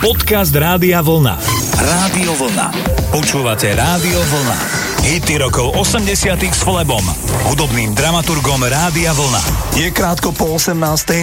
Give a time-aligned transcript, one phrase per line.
[0.00, 1.36] Podcast Rádia Vlna.
[1.76, 2.72] Rádio Vlna.
[3.12, 4.56] Počúvate Rádio Vlna.
[5.04, 7.04] Hity rokov 80 s Flebom,
[7.52, 9.44] hudobným dramaturgom Rádia Vlna.
[9.76, 10.72] Je krátko po 18.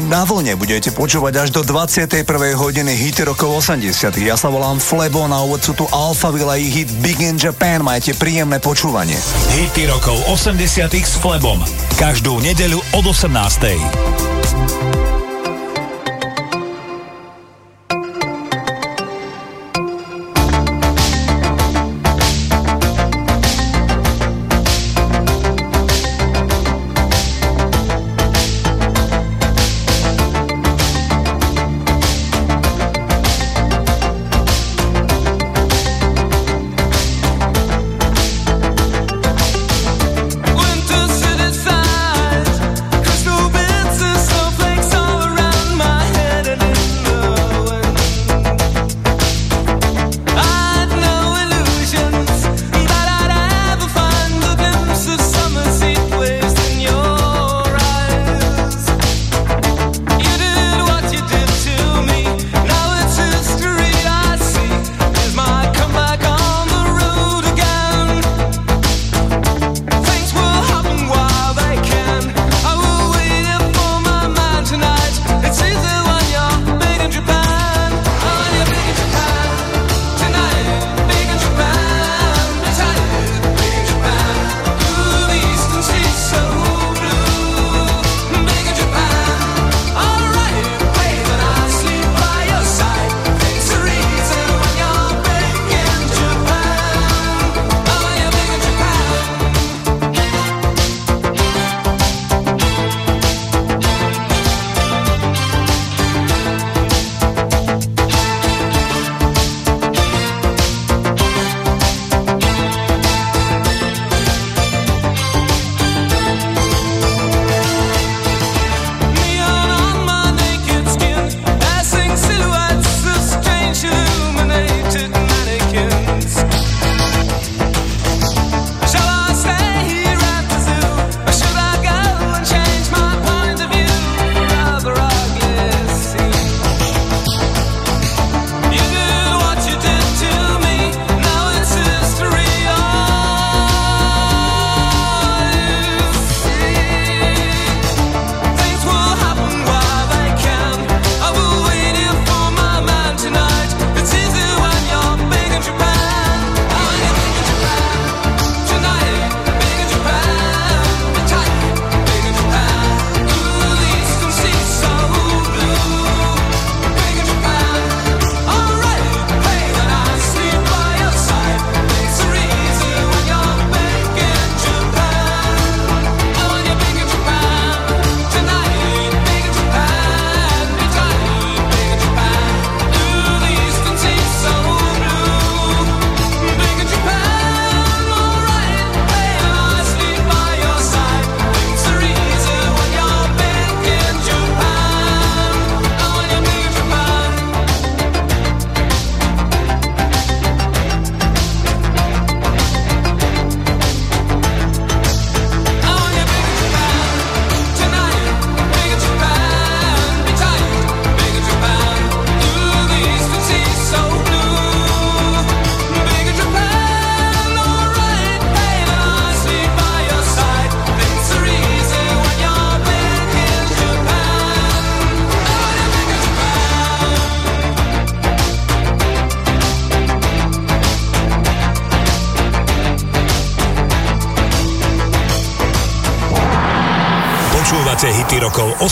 [0.05, 0.53] na vlne.
[0.53, 2.21] Budete počúvať až do 21.
[2.53, 6.85] hodiny hity rokov 80 Ja sa volám Flebo, na úvod sú tu Alphaville a ich
[6.85, 7.81] hit Big in Japan.
[7.81, 9.17] Majte príjemné počúvanie.
[9.57, 11.65] Hity rokov 80 s Flebom.
[11.97, 14.37] Každú nedeľu od 18.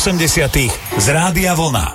[0.05, 0.53] 80
[0.97, 1.94] z Rádia Vlna.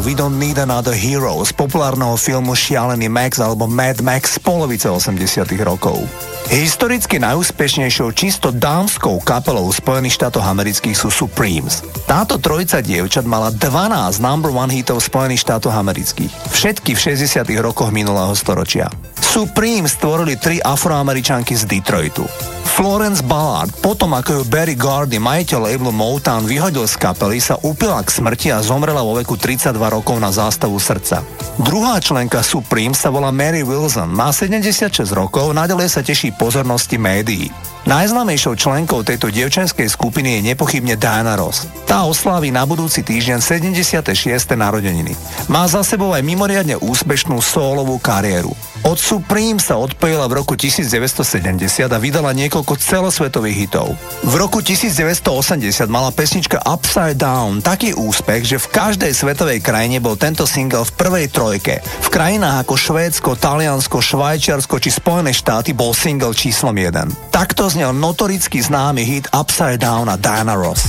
[0.00, 4.88] We Don't Need Another Hero z populárneho filmu Šialený Max alebo Mad Max z polovice
[4.88, 6.00] 80 rokov.
[6.48, 11.84] Historicky najúspešnejšou čisto dámskou kapelou Spojených štátov amerických sú Supremes.
[12.10, 16.50] Táto trojica dievčat mala 12 number one hitov Spojených štátov amerických.
[16.50, 18.90] Všetky v 60 rokoch minulého storočia.
[19.14, 22.26] Supreme stvorili tri afroameričanky z Detroitu.
[22.66, 28.02] Florence Ballard, potom ako ju Barry Gordy, majiteľ labelu Motown, vyhodil z kapely, sa upila
[28.02, 31.22] k smrti a zomrela vo veku 32 rokov na zástavu srdca.
[31.62, 37.69] Druhá členka Supreme sa volá Mary Wilson, má 76 rokov, nadalej sa teší pozornosti médií.
[37.90, 41.66] Najznámejšou členkou tejto dievčenskej skupiny je nepochybne Diana Ross.
[41.90, 44.14] Tá oslávi na budúci týždeň 76.
[44.54, 45.18] narodeniny.
[45.50, 48.54] Má za sebou aj mimoriadne úspešnú solovú kariéru.
[48.80, 53.92] Od Supreme sa odpojila v roku 1970 a vydala niekoľko celosvetových hitov.
[54.24, 60.16] V roku 1980 mala pesnička Upside Down taký úspech, že v každej svetovej krajine bol
[60.16, 61.84] tento single v prvej trojke.
[61.84, 67.30] V krajinách ako Švédsko, Taliansko, Švajčiarsko či Spojené štáty bol single číslom 1.
[67.36, 70.88] Takto znel notoricky známy hit Upside Down a Diana Ross.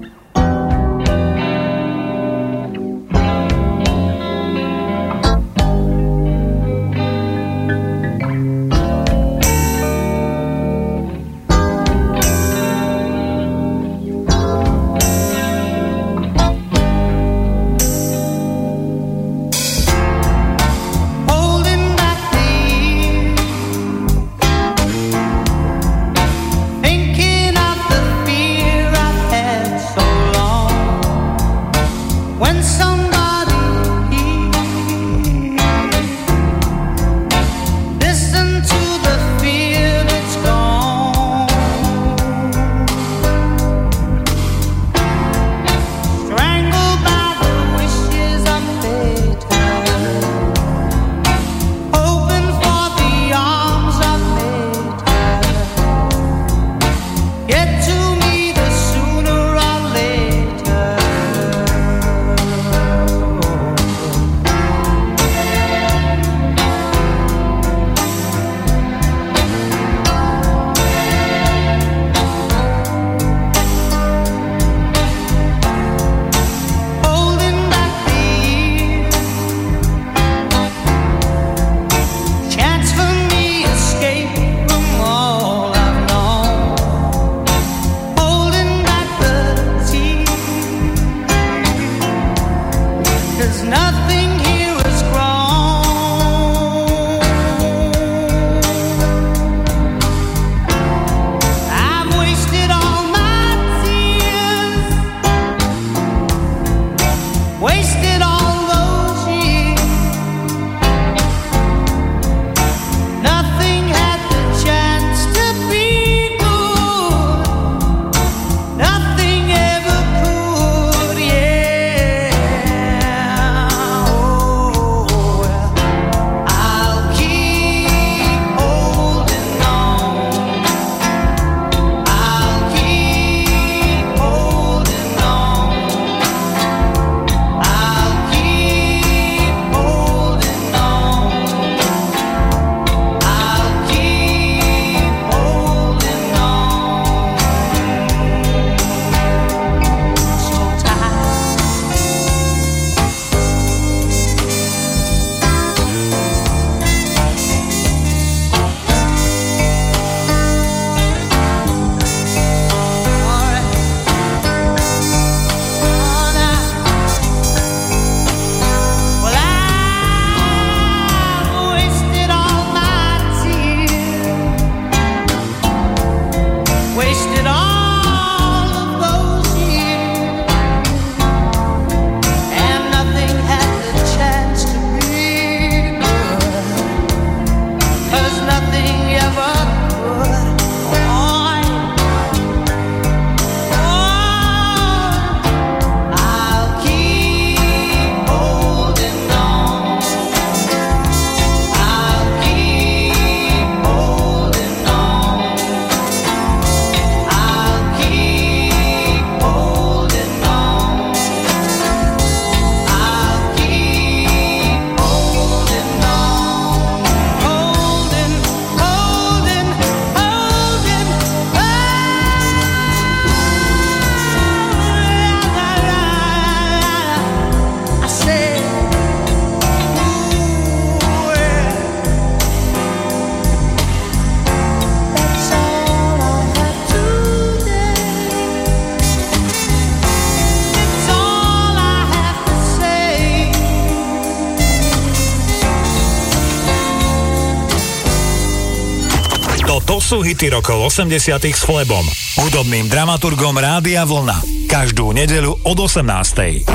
[250.11, 252.03] sú hity rokov 80 s Flebom,
[252.35, 254.43] hudobným dramaturgom Rádia Vlna.
[254.67, 256.67] Každú nedeľu od 18.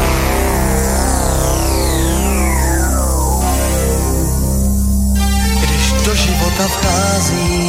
[5.61, 7.61] Když do života vchází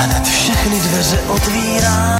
[0.00, 2.19] hned všechny dveře otvírá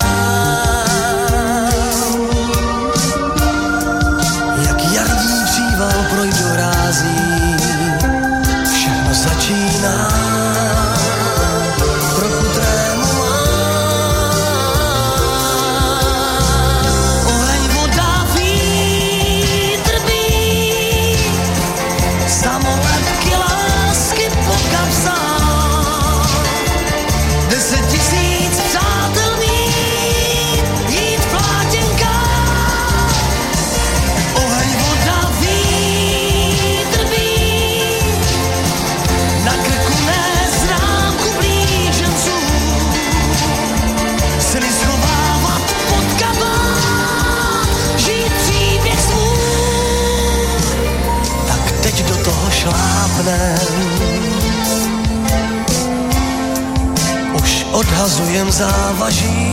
[58.00, 59.52] Už odhazujem závaží,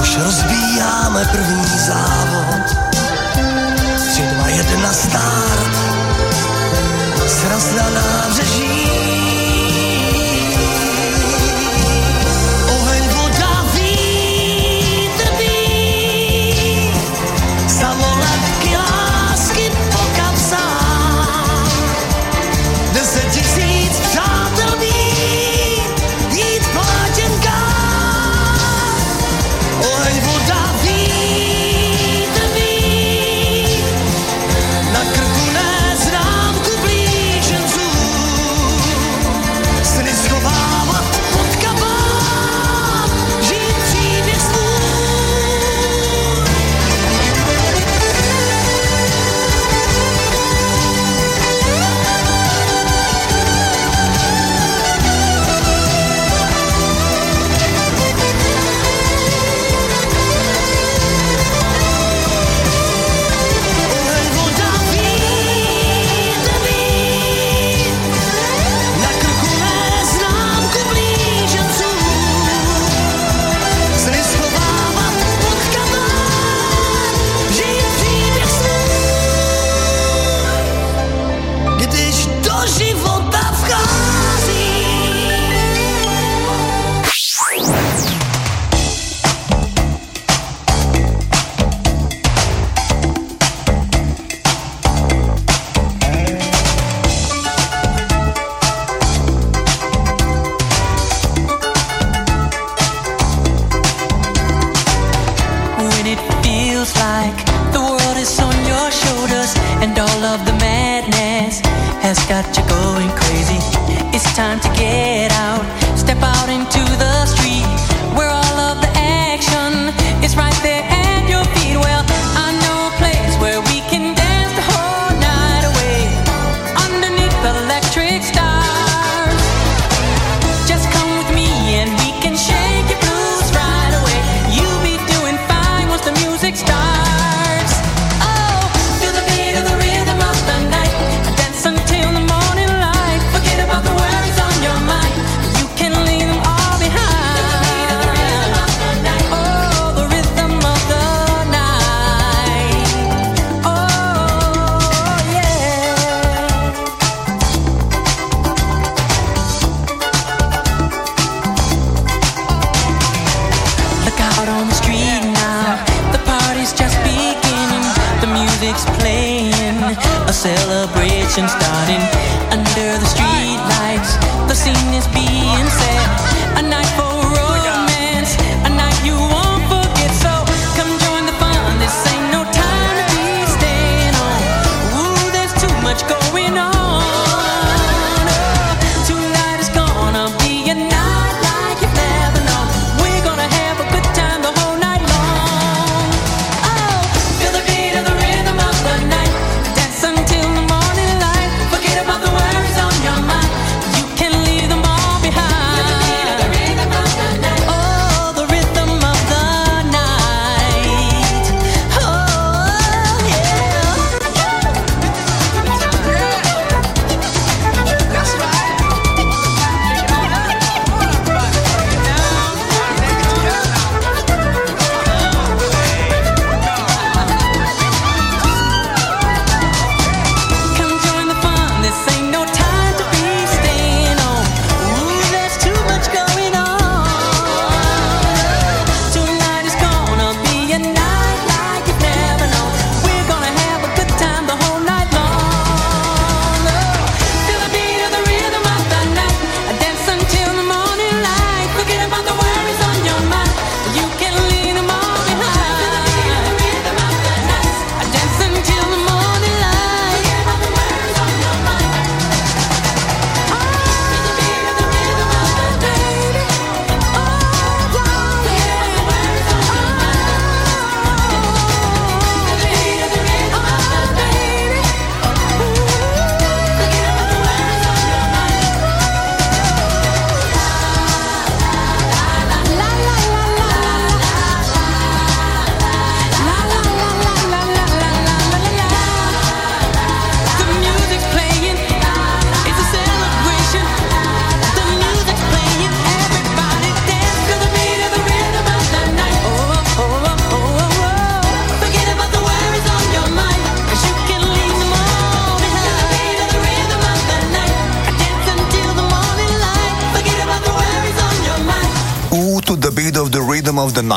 [0.00, 2.33] už rozbíjáme první závod.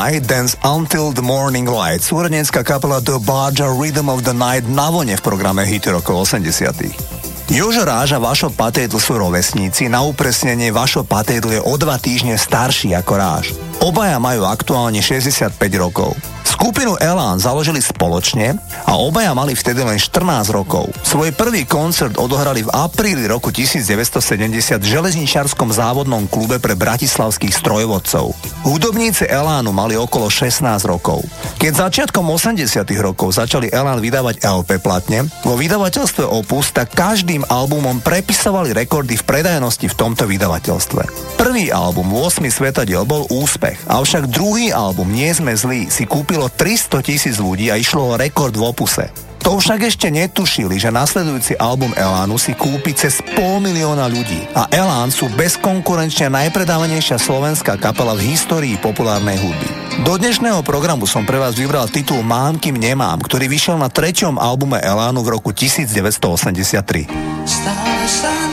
[0.08, 2.00] Night Dance Until the Morning Light.
[2.00, 7.52] Súrodenská kapela The Barja Rhythm of the Night na vone v programe Hity rokov 80.
[7.52, 12.40] Jožo Ráž a Vašo Patédl sú rovesníci, na upresnenie Vašo Patédl je o dva týždne
[12.40, 13.52] starší ako Ráž.
[13.84, 16.16] Obaja majú aktuálne 65 rokov.
[16.48, 18.56] Skupinu Elán založili spoločne
[18.88, 20.88] a obaja mali vtedy len 14 rokov.
[21.04, 28.32] Svoj prvý koncert odohrali v apríli roku 1970 v železničarskom závodnom klube pre bratislavských strojvodcov.
[28.64, 31.28] Hudobníci Elánu mali okolo 16 rokov.
[31.60, 32.64] Keď začiatkom 80
[33.04, 39.28] rokov začali Elán vydávať LP platne, vo vydavateľstve Opus tak každým albumom prepisovali rekordy v
[39.28, 41.36] predajnosti v tomto vydavateľstve.
[41.36, 47.02] Prvý album 8 svetadiel bol úspech, avšak druhý album Nie sme zlí si kúpilo 300
[47.02, 49.10] tisíc ľudí a išlo o rekord v opuse.
[49.42, 54.70] To však ešte netušili, že nasledujúci album Elánu si kúpi cez pol milióna ľudí a
[54.70, 59.70] Elán sú bezkonkurenčne najpredávanejšia slovenská kapela v histórii populárnej hudby.
[60.06, 64.38] Do dnešného programu som pre vás vybral titul Mám, kým nemám, ktorý vyšiel na treťom
[64.38, 67.10] albume Elánu v roku 1983.
[67.50, 68.47] Stále sa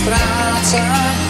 [0.00, 1.29] straten.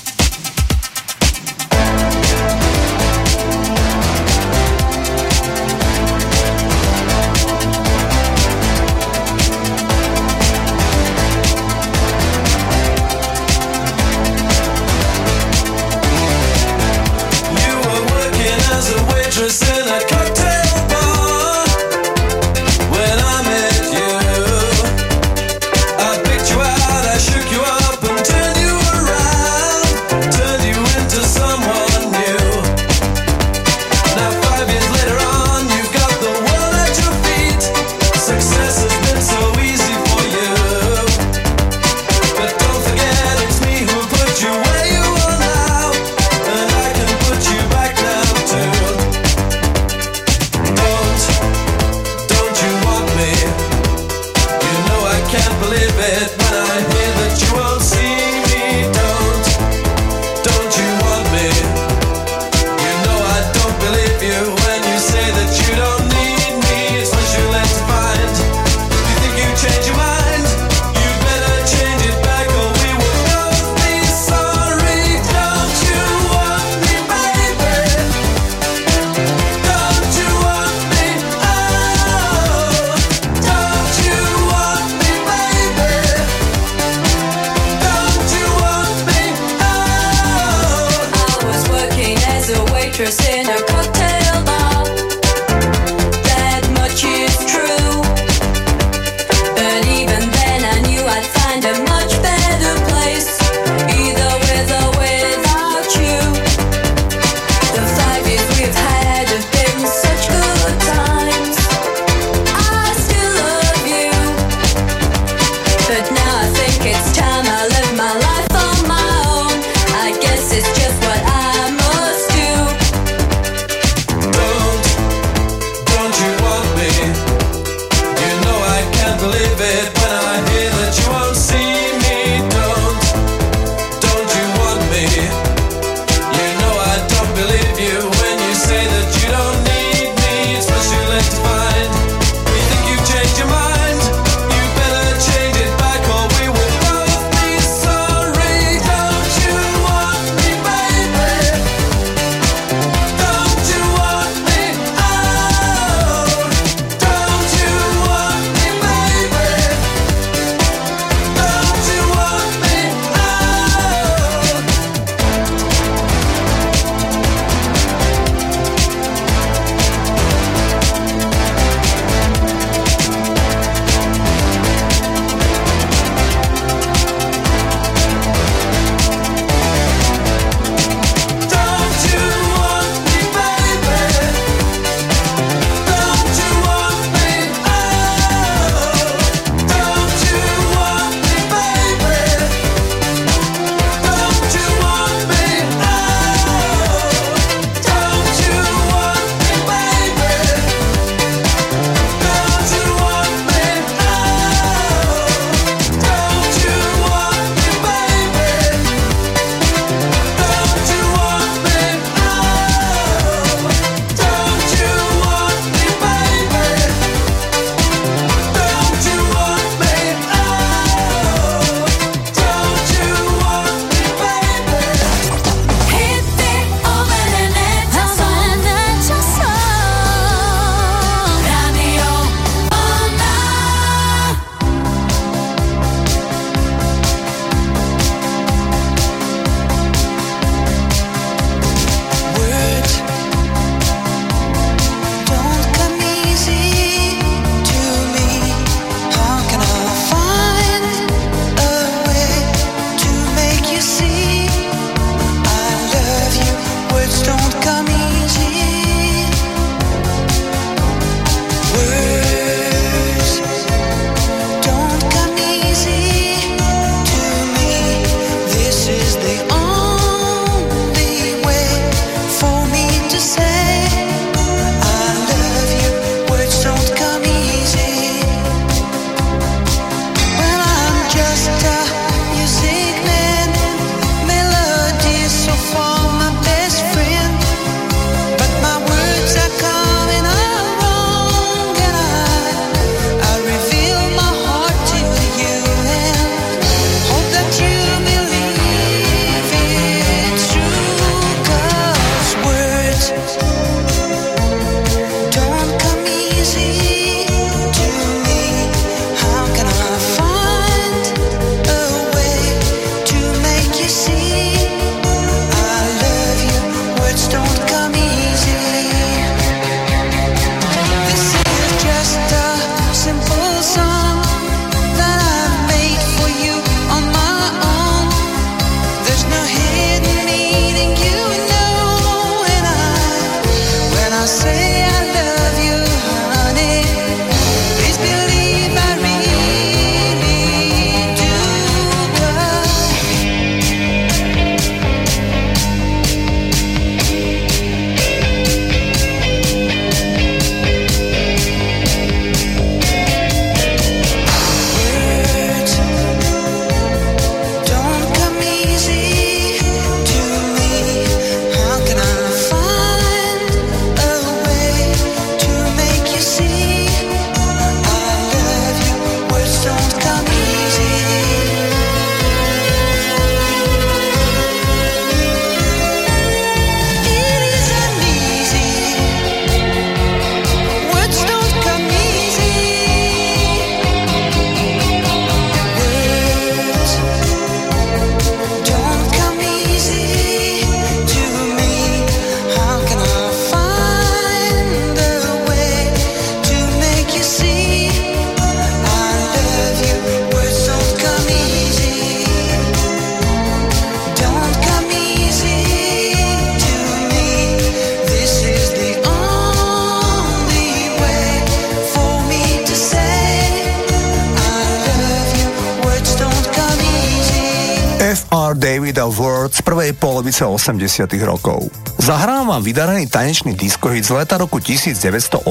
[420.41, 421.69] prvej polovice 80 rokov.
[422.01, 425.45] Zahrám vám vydarený tanečný diskohit z leta roku 1980,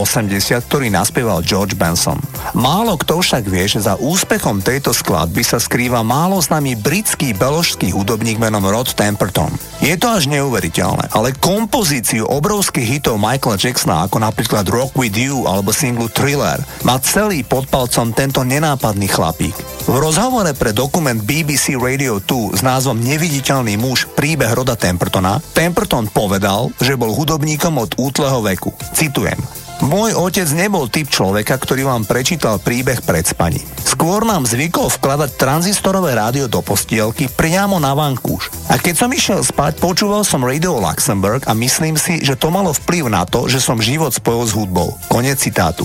[0.67, 2.19] ktorý naspieval George Benson.
[2.59, 7.95] Málo kto však vie, že za úspechom tejto skladby sa skrýva málo známy britský beložský
[7.95, 9.55] hudobník menom Rod Temperton.
[9.79, 15.47] Je to až neuveriteľné, ale kompozíciu obrovských hitov Michaela Jacksona ako napríklad Rock With You
[15.47, 19.70] alebo singlu Thriller má celý pod palcom tento nenápadný chlapík.
[19.91, 26.07] V rozhovore pre dokument BBC Radio 2 s názvom Neviditeľný muž príbeh Roda Tempertona Temperton
[26.07, 28.71] povedal, že bol hudobníkom od útleho veku.
[28.95, 29.35] Citujem.
[29.83, 33.59] Môj otec nebol typ človeka, ktorý vám prečítal príbeh pred spaní.
[33.83, 38.55] Skôr nám zvykol vkladať tranzistorové rádio do postielky priamo na vankúš.
[38.71, 42.71] A keď som išiel spať, počúval som Radio Luxemburg a myslím si, že to malo
[42.71, 44.95] vplyv na to, že som život spojil s hudbou.
[45.11, 45.83] Konec citátu.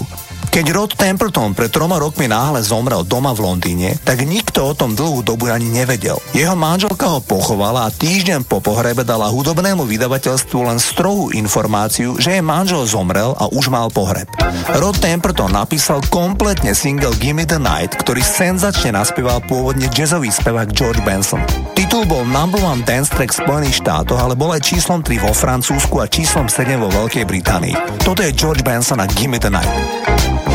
[0.55, 4.95] Keď Rod Templeton pred troma rokmi náhle zomrel doma v Londýne, tak nikto o tom
[4.95, 6.15] dlhú dobu ani nevedel.
[6.31, 12.39] Jeho manželka ho pochovala a týždeň po pohrebe dala hudobnému vydavateľstvu len strohú informáciu, že
[12.39, 14.31] jej manžel zomrel a už mal pohreb.
[14.79, 21.03] Rod Templeton napísal kompletne single Gimme the Night, ktorý senzačne naspieval pôvodne jazzový spevák George
[21.03, 21.43] Benson.
[21.75, 25.35] Titul bol number one dance track v Spojených štátoch, ale bol aj číslom 3 vo
[25.35, 27.75] Francúzsku a číslom 7 vo Veľkej Británii.
[28.07, 30.04] Toto je George Benson a Gimme the Night.
[30.17, 30.54] Thank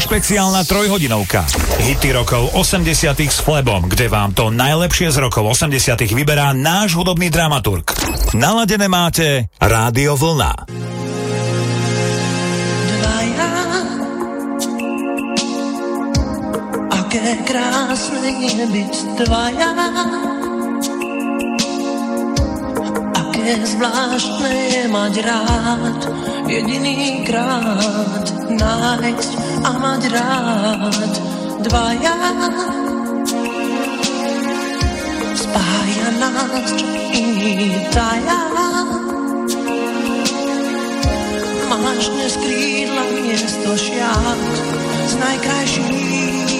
[0.00, 1.46] špeciálna trojhodinovka.
[1.78, 7.30] Hity rokov 80 s Flebom, kde vám to najlepšie z rokov 80 vyberá náš hudobný
[7.30, 7.86] dramaturg.
[8.34, 10.66] Naladené máte Rádio Vlna.
[12.94, 13.52] Dvaja,
[17.46, 19.70] krásne je byť dvaja.
[23.14, 26.00] Aké zvláštne je mať rád,
[26.50, 31.12] jediný krát nájsť a mať rád
[31.64, 32.16] dvaja.
[35.32, 38.44] Spája nás, čo iní taja.
[41.72, 44.40] Máš dnes krídla miesto šiat
[45.08, 46.53] z najkrajších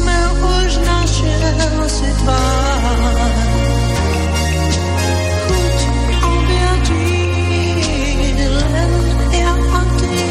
[0.00, 0.32] úsmev
[0.64, 3.32] už našiel si tvár.
[5.44, 5.80] Chuť
[6.24, 7.20] objatí
[8.48, 8.92] len
[9.36, 10.24] ja a ty,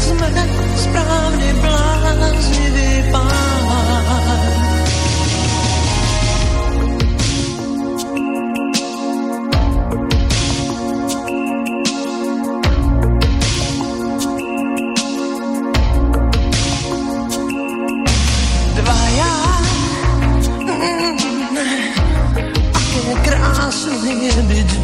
[0.00, 0.28] sme
[0.80, 3.47] správne bláznivý pár.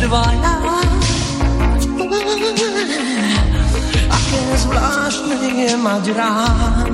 [0.05, 0.55] Dvaja.
[4.13, 6.93] Aké zvláštne je mať rád,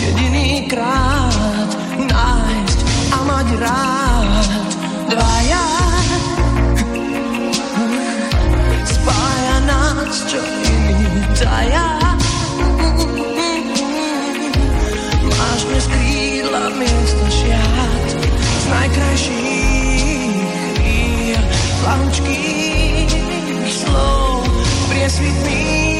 [0.00, 2.78] jediný krát nájsť
[3.12, 4.48] a mať rád.
[5.06, 5.66] Dvaja,
[8.88, 11.88] spája nás, čo iný taja.
[15.36, 18.08] Máš dnes krídla miesto šiat
[18.40, 19.55] z najkrajších
[21.86, 23.10] lahučkých
[23.70, 24.42] slov,
[24.90, 25.95] priesvitných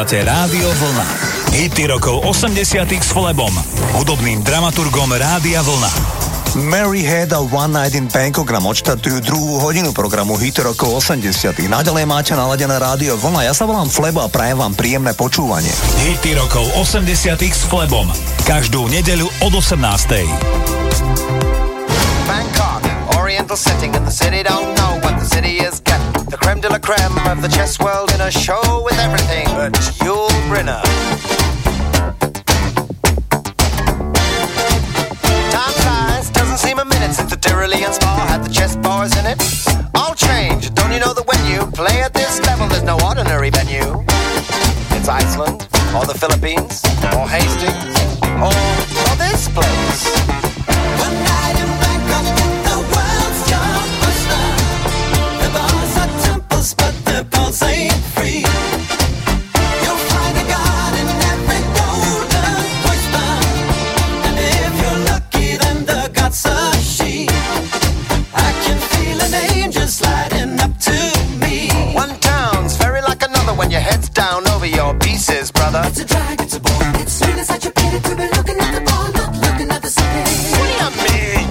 [0.00, 1.06] Počúvate Rádio Vlna.
[1.52, 2.56] Hity rokov 80
[2.88, 3.52] s Flebom,
[4.00, 5.92] hudobným dramaturgom Rádia Vlna.
[6.72, 11.52] Mary Head a One Night in Bangkok nám odštartujú druhú hodinu programu Hit rokov 80
[11.68, 13.44] Naďalej máte naladené rádio Vlna.
[13.44, 15.68] Ja sa volám Flebo a prajem vám príjemné počúvanie.
[16.00, 17.04] Hity rokov 80
[17.36, 18.08] s Flebom.
[18.48, 19.84] Každú nedeľu od 18.
[22.24, 22.82] Bangkok,
[23.20, 26.09] oriental setting, and the city don't know what the city is getting.
[26.30, 29.72] The creme de la creme of the chess world in a show with everything but
[29.98, 30.80] Yul Brynner.
[35.50, 39.26] Time flies, doesn't seem a minute since the Tyrolean spa had the chess bars in
[39.26, 39.42] it.
[39.96, 43.50] All change, don't you know that when you play at this level, there's no ordinary
[43.50, 44.04] venue?
[44.94, 45.66] It's Iceland,
[45.96, 47.98] or the Philippines, or Hastings,
[48.38, 50.29] or, or this place.
[75.30, 75.82] is, brother.
[75.84, 76.82] It's a drag, it's a bore.
[77.02, 79.88] It's really such a pity to be looking at the ball, not looking at the
[79.88, 80.34] city.
[80.56, 81.46] What do you mean?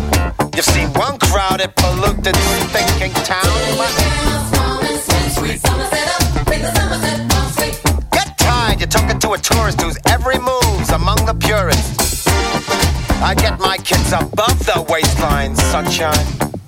[0.55, 2.35] You see one crowded, polluted,
[2.75, 3.43] thinking town.
[3.77, 3.91] But...
[8.11, 12.27] Get tired, you're talking to a tourist whose every move's among the purists.
[13.21, 16.58] I get my kids above the waistline, sunshine.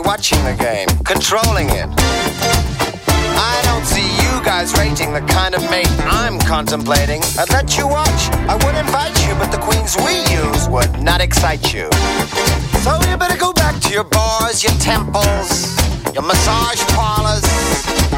[0.00, 1.88] watching the game, controlling it.
[3.38, 7.22] I don't see you guys rating the kind of mate I'm contemplating.
[7.38, 11.20] I'd let you watch, I would invite you, but the queens we use would not
[11.20, 11.88] excite you.
[12.84, 15.76] So you better go back to your bars, your temples,
[16.14, 18.17] your massage parlors.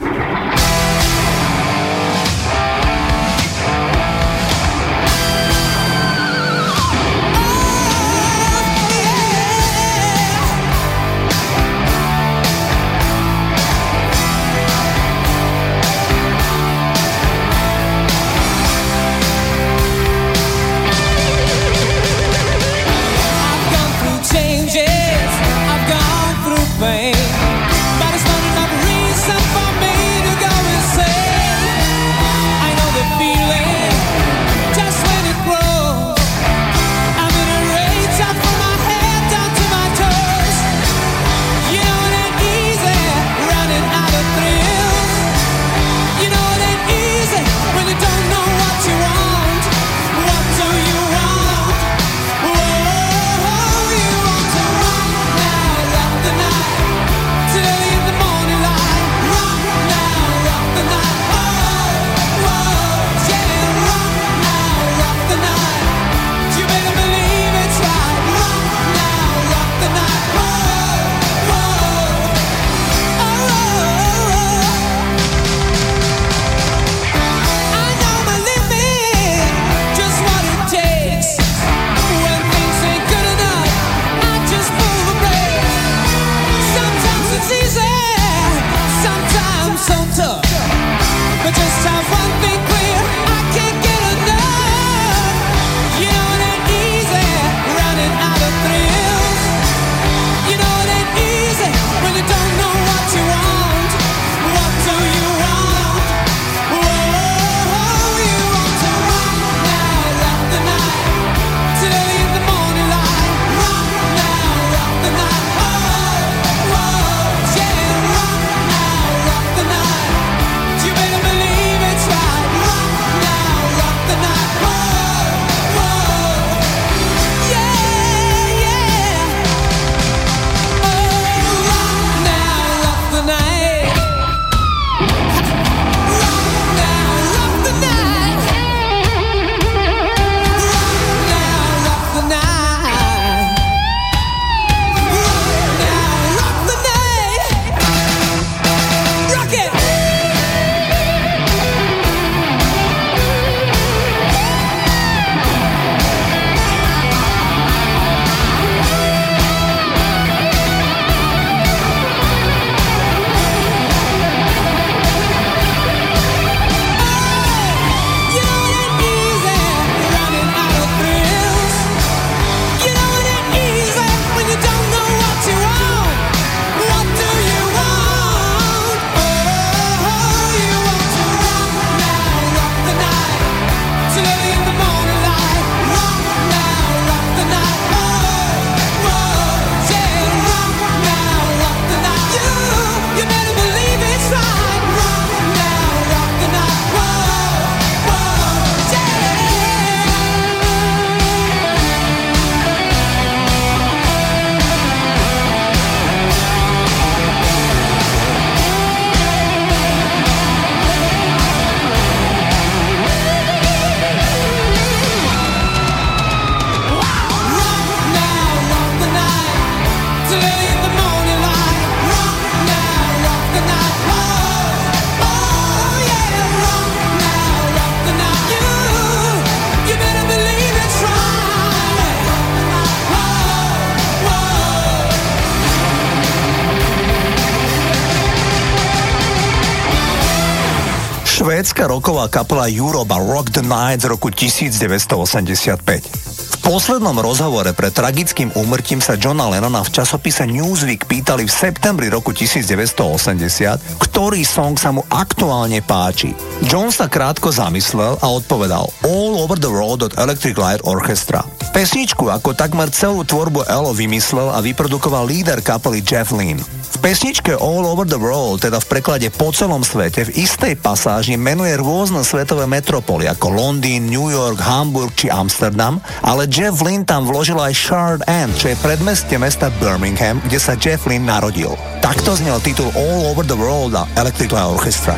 [241.81, 245.81] Švédska roková kapela Europe Rock the Night z roku 1985.
[245.81, 252.13] V poslednom rozhovore pre tragickým úmrtím sa Johna Lennona v časopise Newsweek pýtali v septembri
[252.13, 256.37] roku 1980, ktorý song sa mu aktuálne páči.
[256.69, 261.41] John sa krátko zamyslel a odpovedal All Over the Road od Electric Light Orchestra.
[261.73, 266.61] Pesničku ako takmer celú tvorbu Elo vymyslel a vyprodukoval líder kapely Jeff Lynne.
[267.01, 271.73] Pesničke All Over the World, teda v preklade po celom svete, v istej pasáži menuje
[271.73, 277.57] rôzne svetové metropoly ako Londýn, New York, Hamburg či Amsterdam, ale Jeff Lynne tam vložil
[277.57, 281.73] aj Shard End, čo je predmestie mesta Birmingham, kde sa Jeff Lynne narodil.
[282.05, 285.17] Takto znel titul All Over the World a Electric Light Orchestra.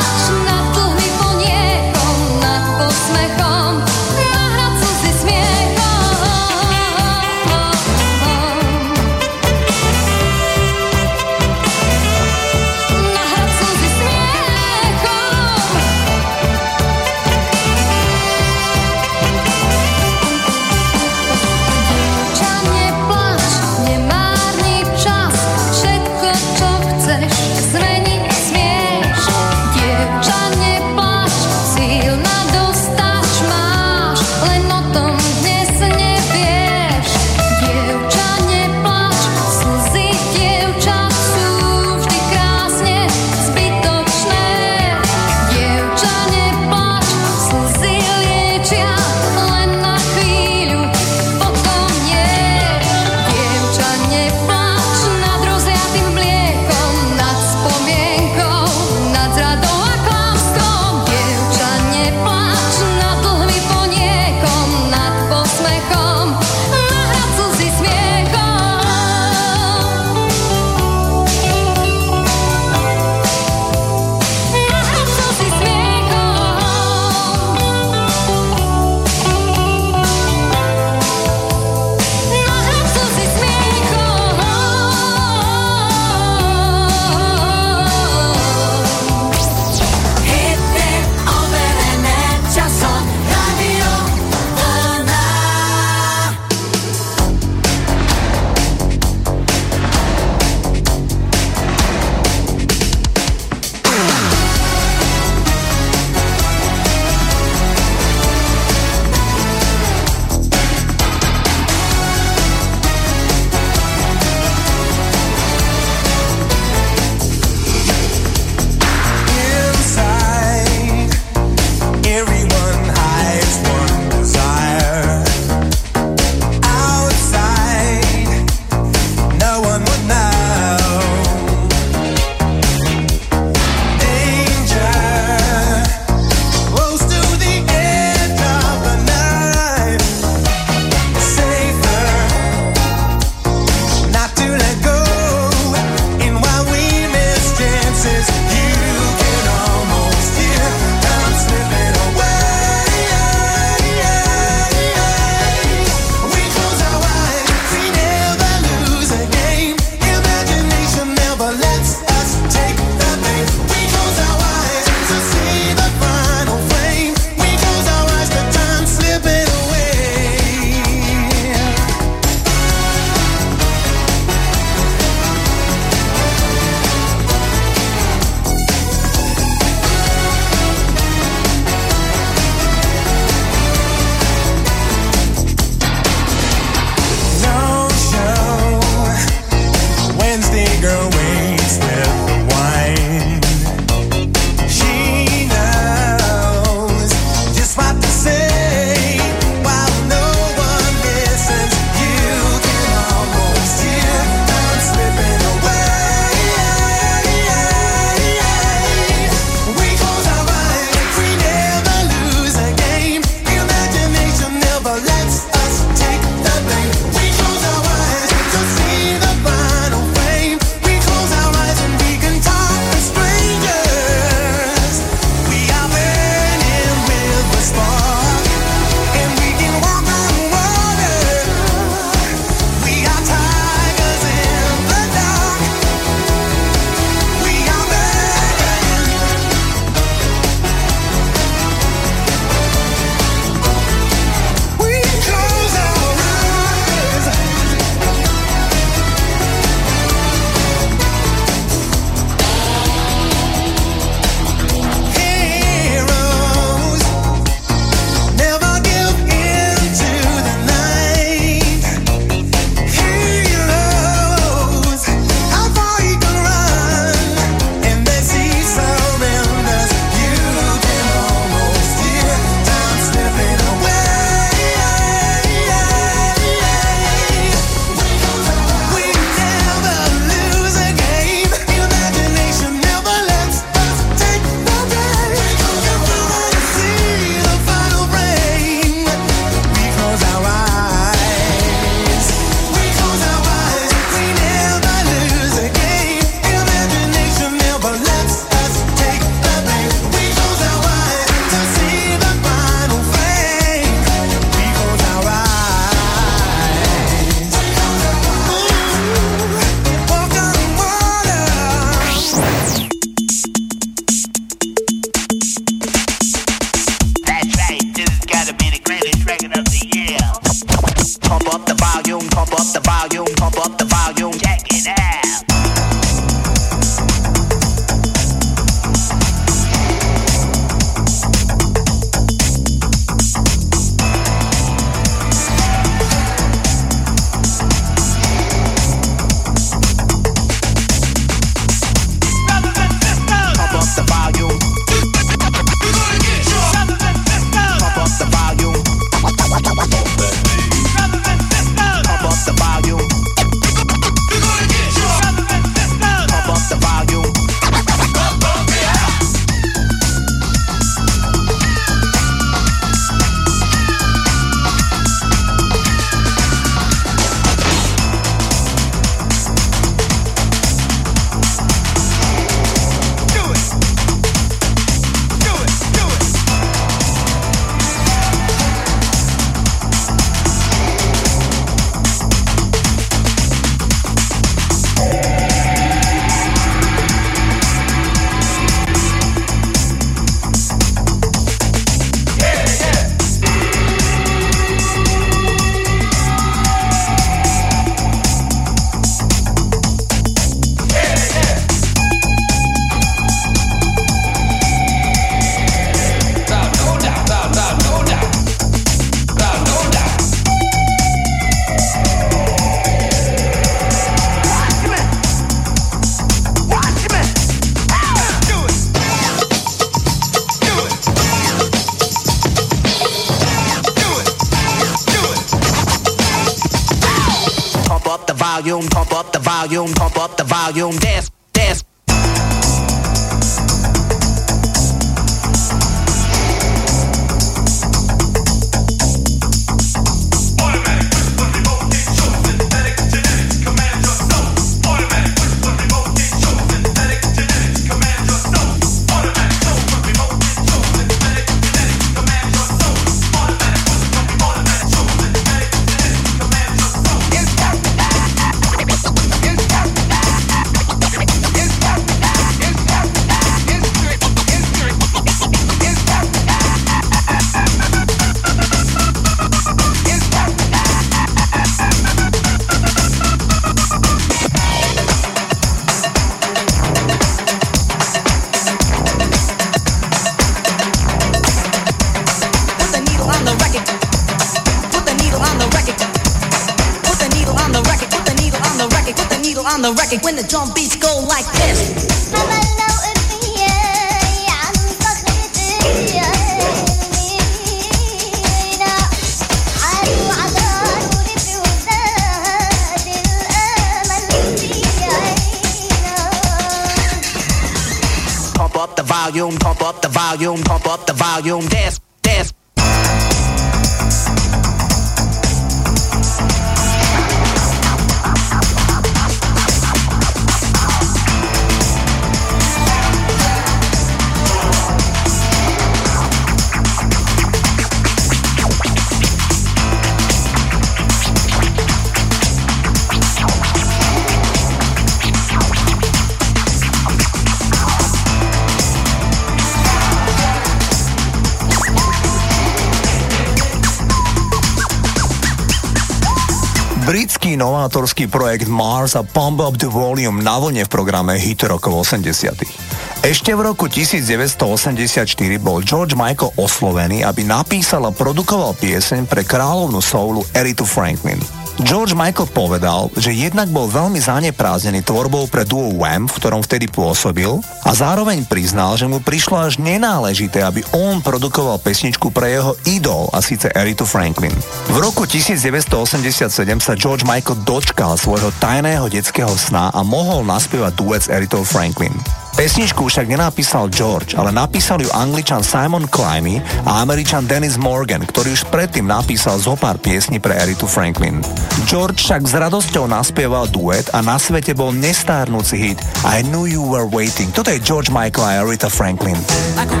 [548.02, 553.22] Novátorský projekt Mars a Pump Up the Volume na vlne v programe Hit rokov 80.
[553.22, 555.22] Ešte v roku 1984
[555.62, 561.38] bol George Michael oslovený, aby napísal a produkoval pieseň pre kráľovnú soulu Eritu Franklin.
[561.82, 566.86] George Michael povedal, že jednak bol veľmi zaneprázdnený tvorbou pre duo Wham, v ktorom vtedy
[566.86, 567.50] pôsobil
[567.82, 573.26] a zároveň priznal, že mu prišlo až nenáležité, aby on produkoval pesničku pre jeho idol
[573.34, 574.54] a síce Eritu Franklin.
[574.94, 576.46] V roku 1987
[576.78, 582.14] sa George Michael dočkal svojho tajného detského sna a mohol naspievať duet s Eritou Franklin.
[582.52, 588.52] Pesničku však nenapísal George, ale napísal ju angličan Simon Climby a američan Dennis Morgan, ktorý
[588.52, 591.40] už predtým napísal zo pár piesní pre Eritu Franklin.
[591.88, 595.98] George však s radosťou naspieval duet a na svete bol nestárnúci hit
[596.28, 597.48] I Knew You Were Waiting.
[597.50, 599.40] Toto je George Michael a Erita Franklin.
[599.74, 600.00] Like a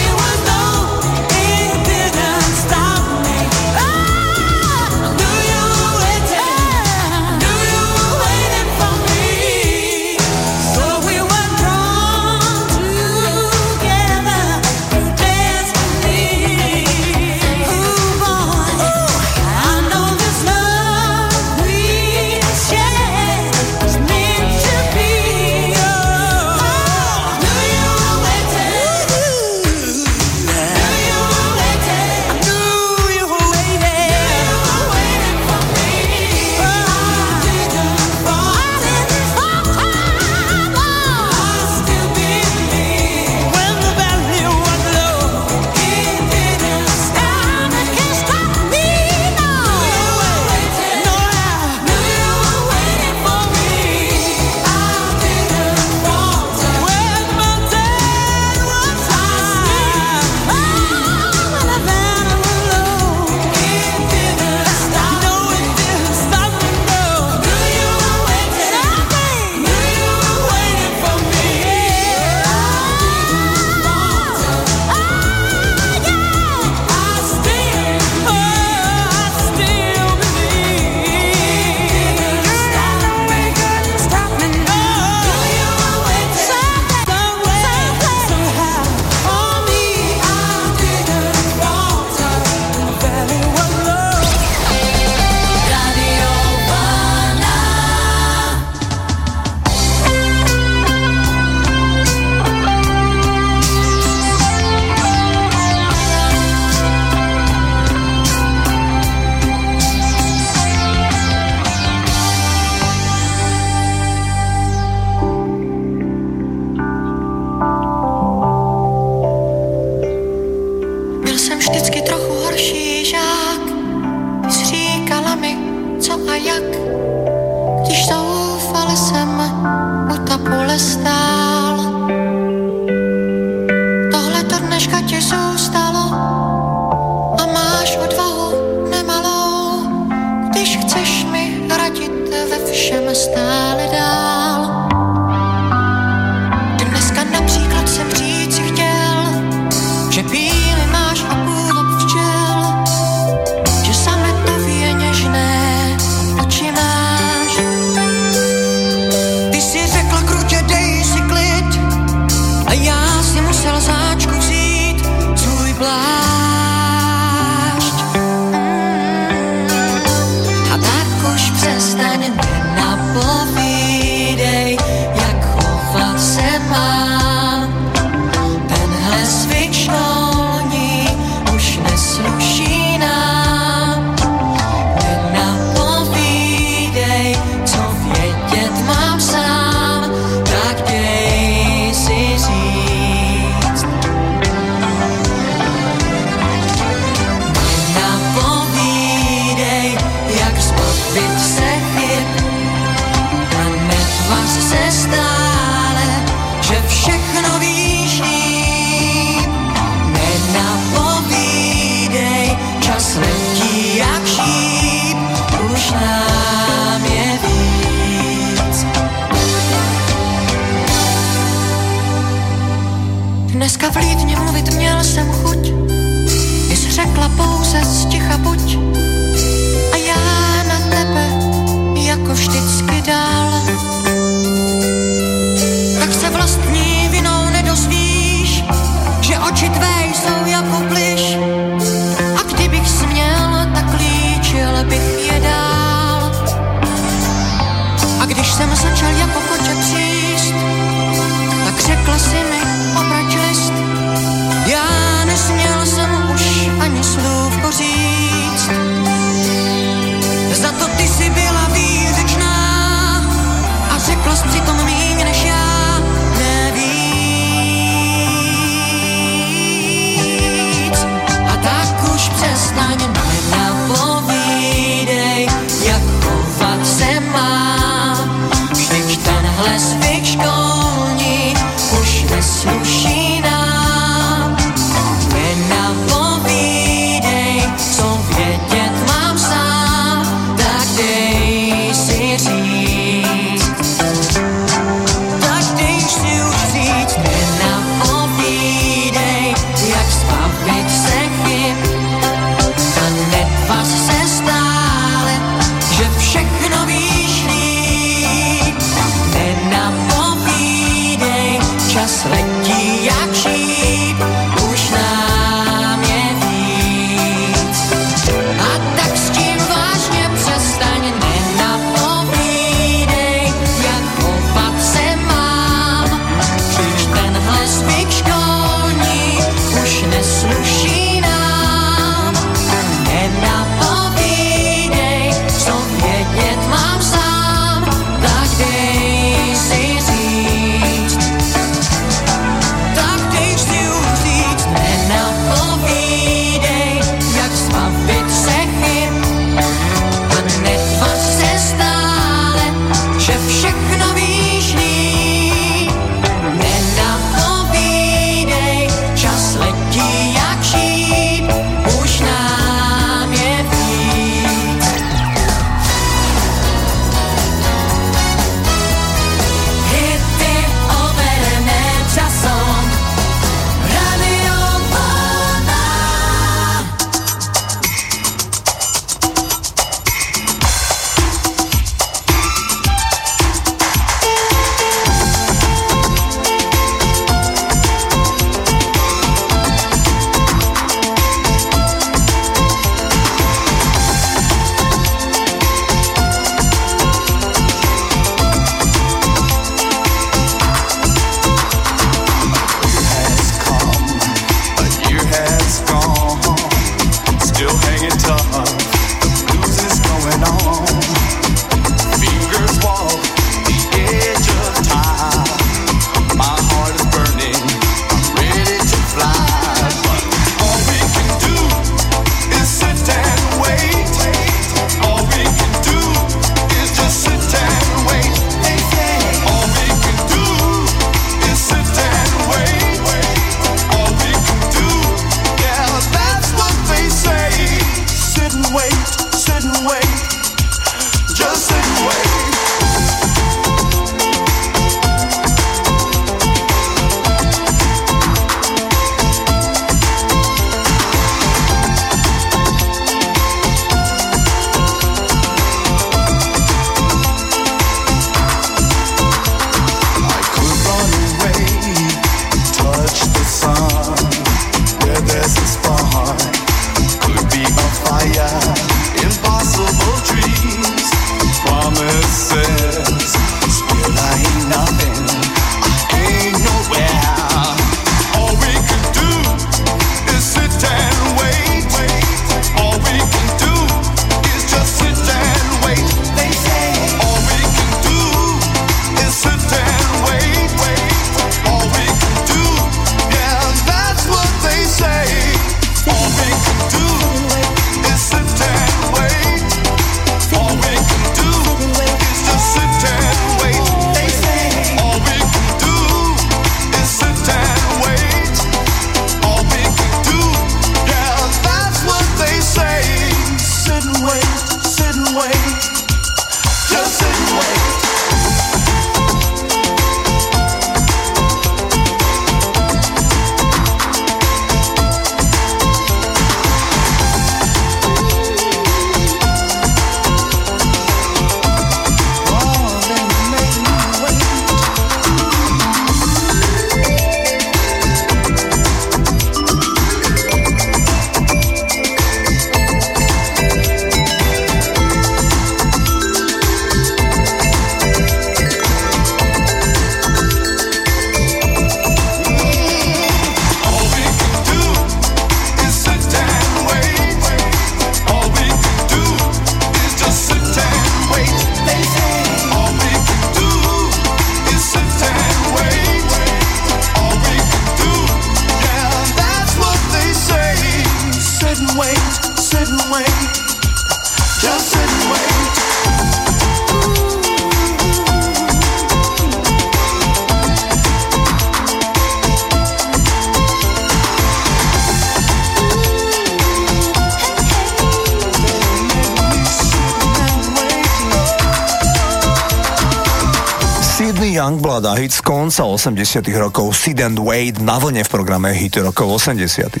[595.68, 600.00] konca 80 rokov Sid and Wade na vlne v programe Hity rokov 80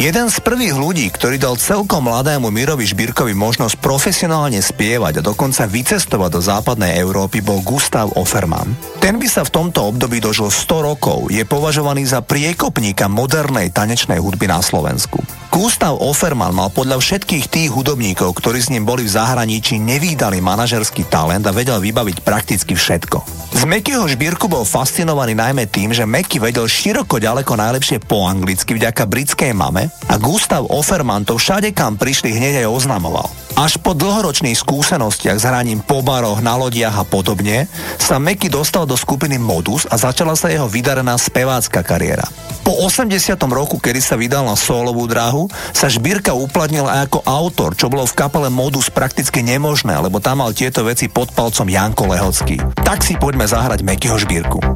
[0.00, 5.68] Jeden z prvých ľudí, ktorý dal celkom mladému Mirovi Žbírkovi možnosť profesionálne spievať a dokonca
[5.68, 8.72] vycestovať do západnej Európy bol Gustav Offerman.
[8.96, 14.16] Ten by sa v tomto období dožil 100 rokov, je považovaný za priekopníka modernej tanečnej
[14.16, 15.20] hudby na Slovensku.
[15.52, 21.04] Gustav Offerman mal podľa všetkých tých hudobníkov, ktorí s ním boli v zahraničí, nevýdali manažerský
[21.04, 23.25] talent a vedel vybaviť prakticky všetko.
[23.56, 28.76] Z Mekyho Žbírku bol fascinovaný najmä tým, že Meky vedel široko ďaleko najlepšie po anglicky
[28.76, 33.32] vďaka britskej mame a Gustav Offerman to všade kam prišli hneď aj oznamoval.
[33.56, 37.64] Až po dlhoročných skúsenostiach s hraním po baroch, na lodiach a podobne
[37.96, 42.28] sa Meky dostal do skupiny Modus a začala sa jeho vydarená spevácka kariéra.
[42.66, 43.38] Po 80.
[43.46, 48.02] roku, kedy sa vydal na solovú dráhu, sa Žbírka uplatnil aj ako autor, čo bolo
[48.02, 52.58] v kapele Modus prakticky nemožné, lebo tam mal tieto veci pod palcom Janko Lehocký.
[52.74, 54.75] Tak si poďme zahrať Mekyho Žbírku.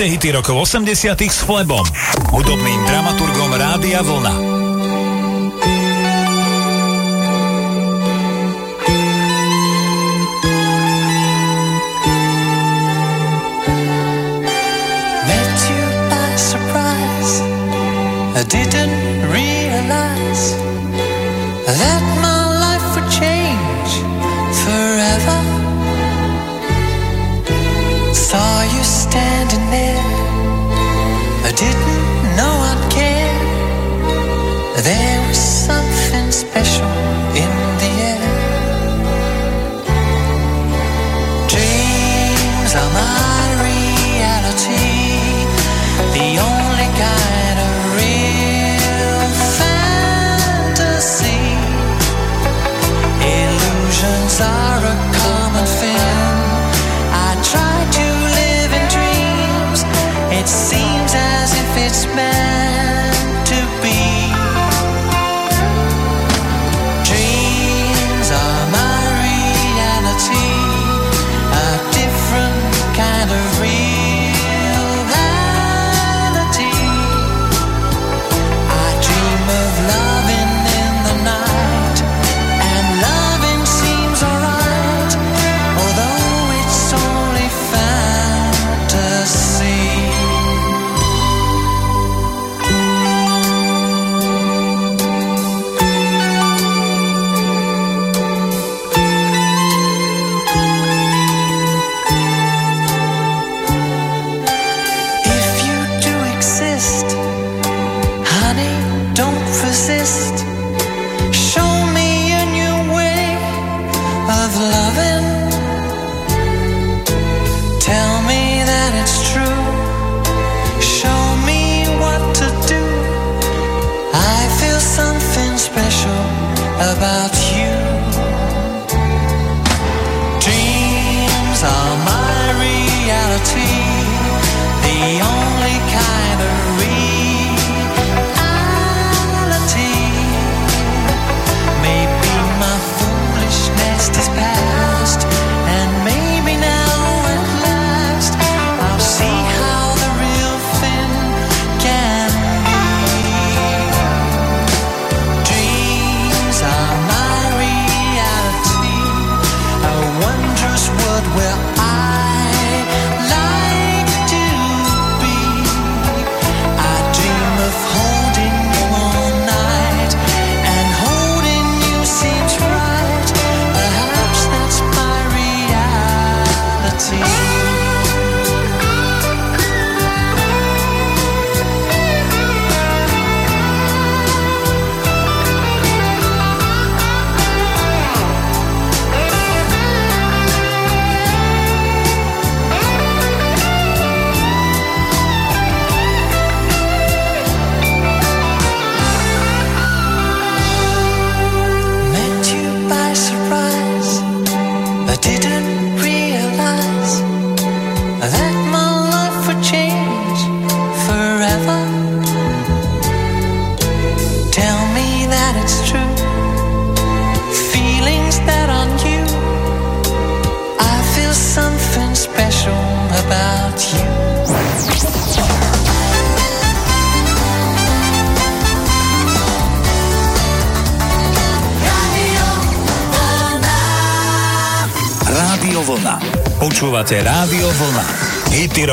[0.00, 1.84] Počúvate hity rokov 80 s Flebom,
[2.32, 4.32] hudobným dramaturgom Rádia Vlna.
[18.32, 20.56] I didn't realize
[21.76, 22.09] that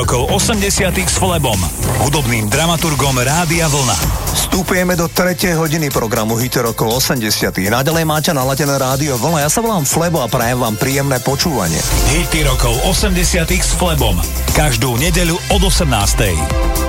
[0.08, 1.60] rokov 80 s Flebom,
[2.00, 4.00] hudobným dramaturgom Rádia Vlna.
[4.40, 7.28] Vstupujeme do tretej hodiny programu Hity rokov 80
[7.68, 9.44] Nadalej máte naladené Rádio Vlna.
[9.44, 11.84] Ja sa volám Flebo a prajem vám príjemné počúvanie.
[12.08, 14.16] Hity rokov 80 s Flebom.
[14.56, 16.87] Každú nedeľu od 18.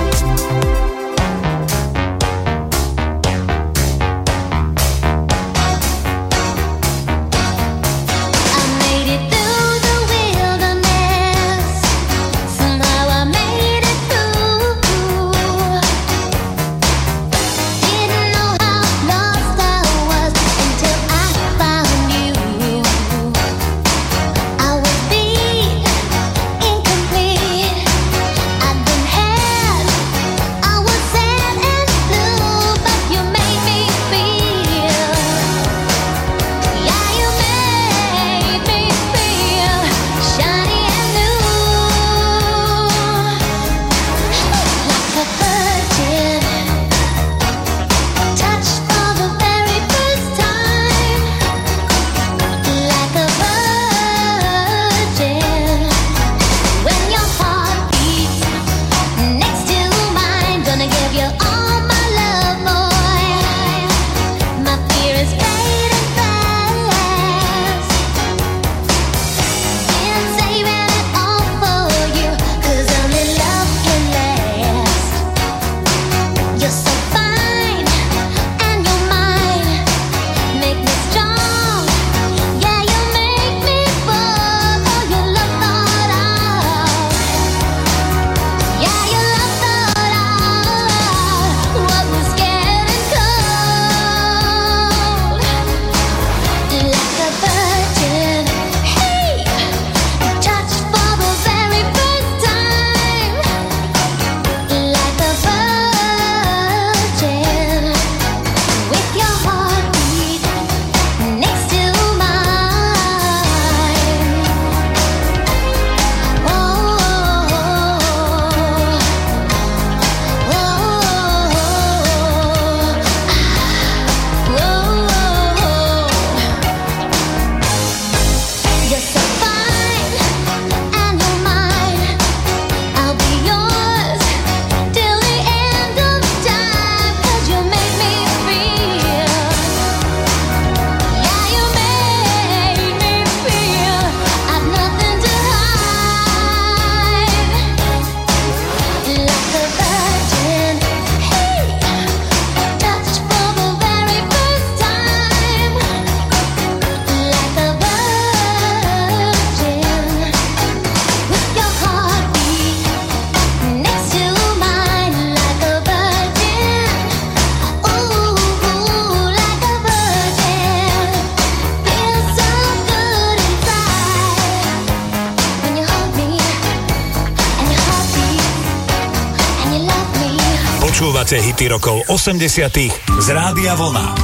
[182.09, 182.73] 80
[183.19, 184.15] z Rádia Vlna.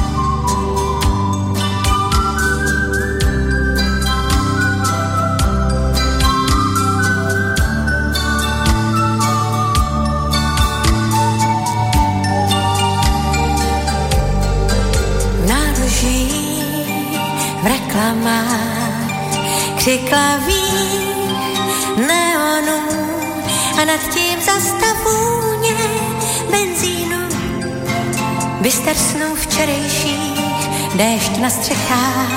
[17.62, 19.10] Reklamách,
[19.76, 20.62] křiklaví
[21.96, 22.88] neonů
[23.80, 25.45] a nad tím zastavůně
[28.66, 30.40] Byster snů včerejších,
[30.94, 32.30] déšť na střechách,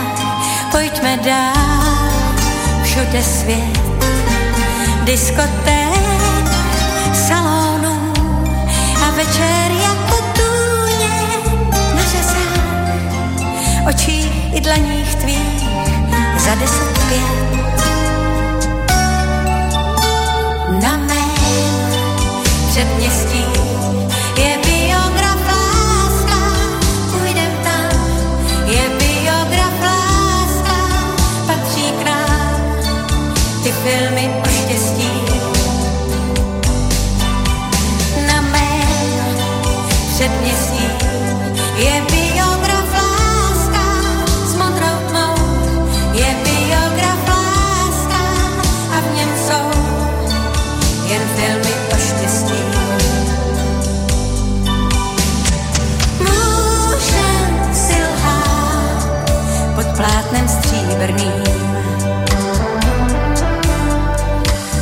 [0.71, 2.33] pojďme dál,
[2.83, 3.79] všude svět,
[5.03, 6.49] diskoték,
[7.27, 8.13] salonů
[9.05, 11.09] a večer jako tůně
[11.95, 13.87] na řezách.
[13.89, 15.63] Očí i dlaních tvých
[16.37, 17.58] za deset pět.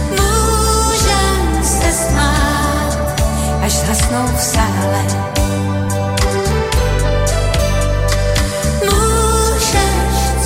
[0.09, 2.97] Můžem se smát,
[3.63, 5.05] až zhasnou v sále.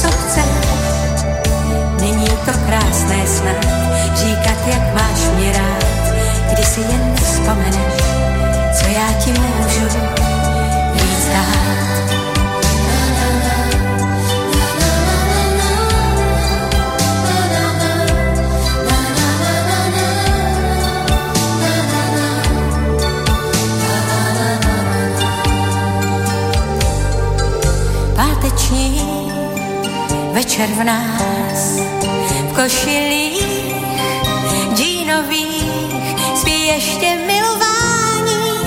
[0.02, 0.44] Co chceš,
[2.02, 3.66] není to krásné snad
[4.16, 6.14] říkat, jak máš mě rád,
[6.54, 8.04] když si jen vzpomeneš,
[8.80, 10.21] co já ti můžu
[28.72, 29.32] Páteční
[30.32, 31.80] večer v nás
[32.50, 33.76] v košilích
[34.74, 35.64] džínových
[36.36, 38.60] spí ještě milování.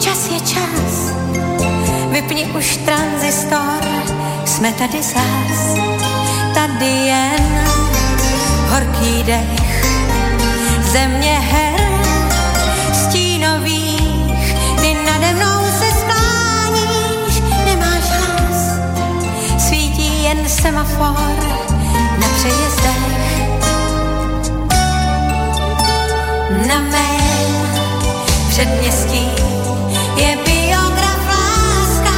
[0.00, 1.12] Čas je čas,
[2.10, 3.82] vypni už tranzistor,
[4.44, 5.74] jsme tady zas,
[6.54, 7.64] tady jen
[8.68, 9.84] horký dech,
[10.92, 11.77] země her
[20.62, 21.16] semafor
[22.20, 23.18] na přejezdech.
[26.68, 27.68] Na mém
[28.48, 29.28] předměstí
[30.16, 32.16] je biograf láska,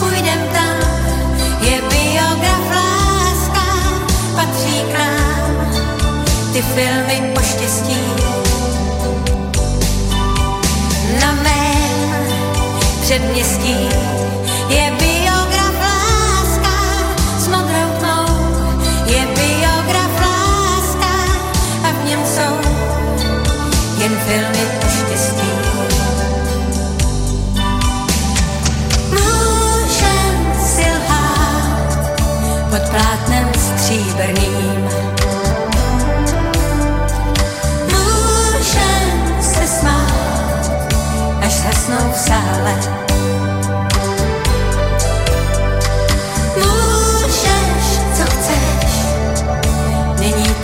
[0.00, 0.76] půjdem tam,
[1.60, 3.66] je biograf láska,
[4.36, 5.72] patří k nám
[6.52, 8.00] ty filmy o štěstí.
[11.20, 12.26] Na mém
[13.02, 13.88] předměstí
[14.68, 15.05] je biograf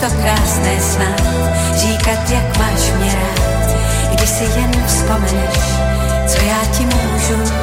[0.03, 1.21] to krásné snad
[1.75, 3.75] říkat, jak máš mě rád,
[4.11, 5.59] když si jen vzpomeneš,
[6.27, 7.62] co já ti môžu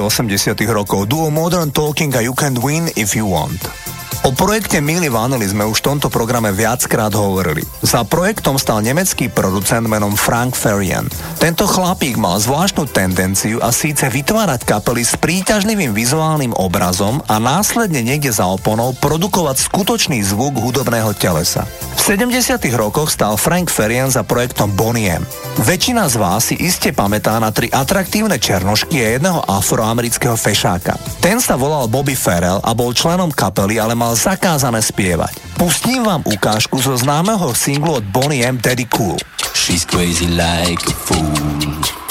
[0.00, 3.86] 80 rokov duo Modern Talking a You Can Win If You Want.
[4.26, 7.62] O projekte Milli Vanilli sme už v tomto programe viackrát hovorili.
[7.78, 11.06] Za projektom stal nemecký producent menom Frank Farian.
[11.38, 18.02] Tento chlapík mal zvláštnu tendenciu a síce vytvárať kapely s príťažlivým vizuálnym obrazom a následne
[18.02, 21.62] niekde za oponou produkovať skutočný zvuk hudobného telesa.
[22.06, 25.18] V 70 rokoch stal Frank Farian za projektom Bonnie.
[25.66, 30.94] Väčšina z vás si iste pamätá na tri atraktívne černošky a jedného afroamerického fešáka.
[31.18, 35.58] Ten sa volal Bobby Farrell a bol členom kapely, ale mal zakázané spievať.
[35.58, 38.62] Pustím vám ukážku zo známeho singlu od Bonnie M.
[38.62, 39.18] Daddy Cool.
[39.58, 42.05] She's crazy like a fool.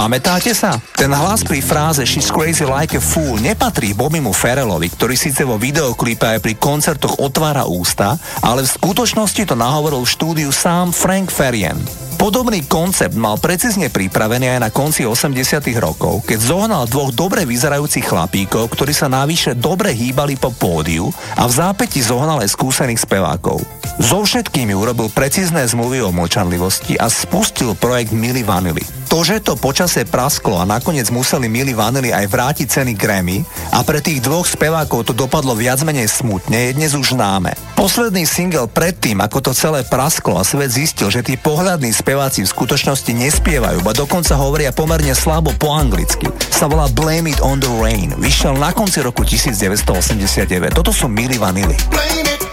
[0.00, 0.80] Pamätáte sa?
[0.96, 5.60] Ten hlas pri fráze She's crazy like a fool nepatrí Bobbymu Ferrelovi, ktorý síce vo
[5.60, 11.28] videoklipe aj pri koncertoch otvára ústa, ale v skutočnosti to nahovoril v štúdiu sám Frank
[11.28, 11.76] Farian.
[12.20, 15.40] Podobný koncept mal precízne pripravený aj na konci 80
[15.80, 21.48] rokov, keď zohnal dvoch dobre vyzerajúcich chlapíkov, ktorí sa navyše dobre hýbali po pódiu a
[21.48, 23.64] v zápäti zohnal aj skúsených spevákov.
[24.04, 28.84] So všetkými urobil precízne zmluvy o močanlivosti a spustil projekt Milly Vanili.
[29.08, 33.42] To, že to počasie prasklo a nakoniec museli Milly vanili aj vrátiť ceny Grammy
[33.74, 37.56] a pre tých dvoch spevákov to dopadlo viac menej smutne, je dnes už známe.
[37.74, 42.42] Posledný single predtým, ako to celé prasklo a svet zistil, že tí pohľadní speváci speváci
[42.42, 46.26] v skutočnosti nespievajú, ba dokonca hovoria pomerne slabo po anglicky.
[46.50, 48.18] Sa volá Blame It On The Rain.
[48.18, 50.74] Vyšiel na konci roku 1989.
[50.74, 51.78] Toto sú Milli Vanilli.
[51.86, 52.49] Blame it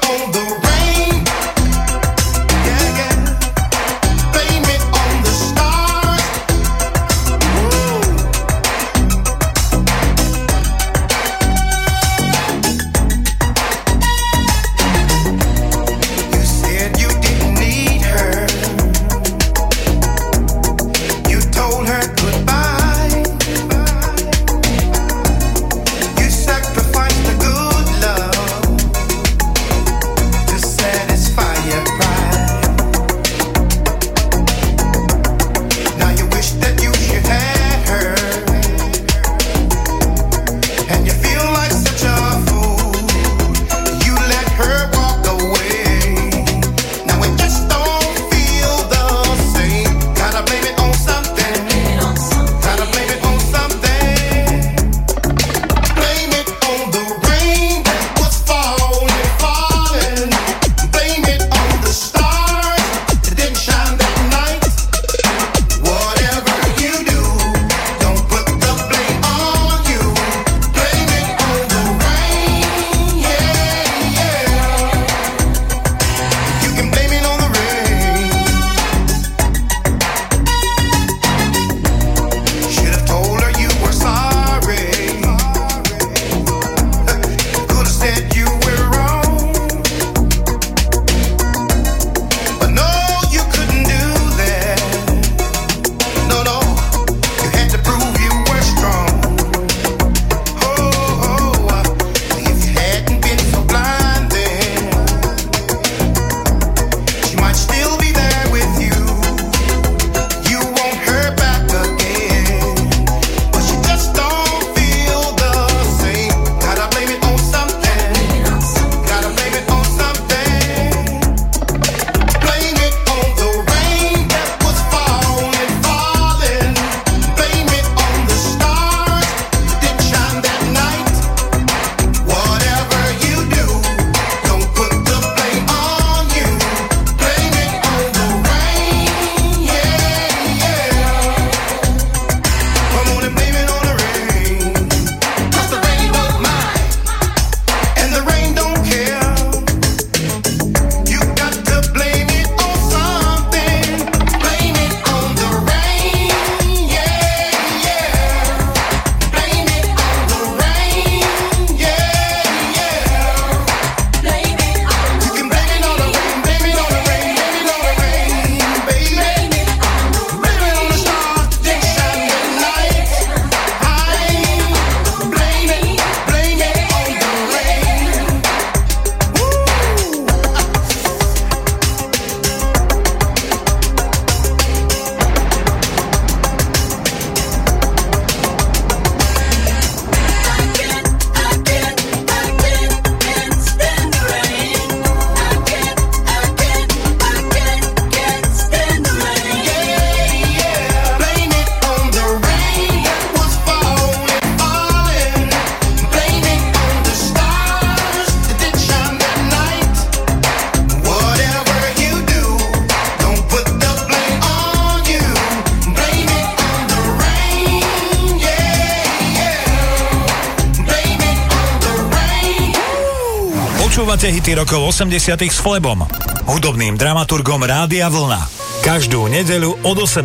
[224.56, 226.08] rokov 80 s Flebom,
[226.48, 228.48] hudobným dramaturgom Rádia Vlna.
[228.80, 230.24] Každú nedeľu od 18.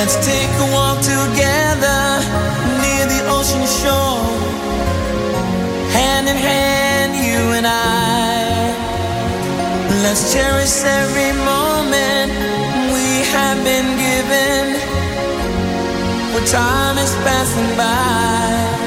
[0.00, 0.39] Let's take
[10.10, 12.32] Let's cherish every moment
[12.92, 14.74] we have been given.
[16.32, 18.79] For time is passing by.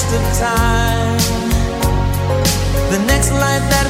[0.00, 1.18] waste of time.
[2.90, 3.89] The next life that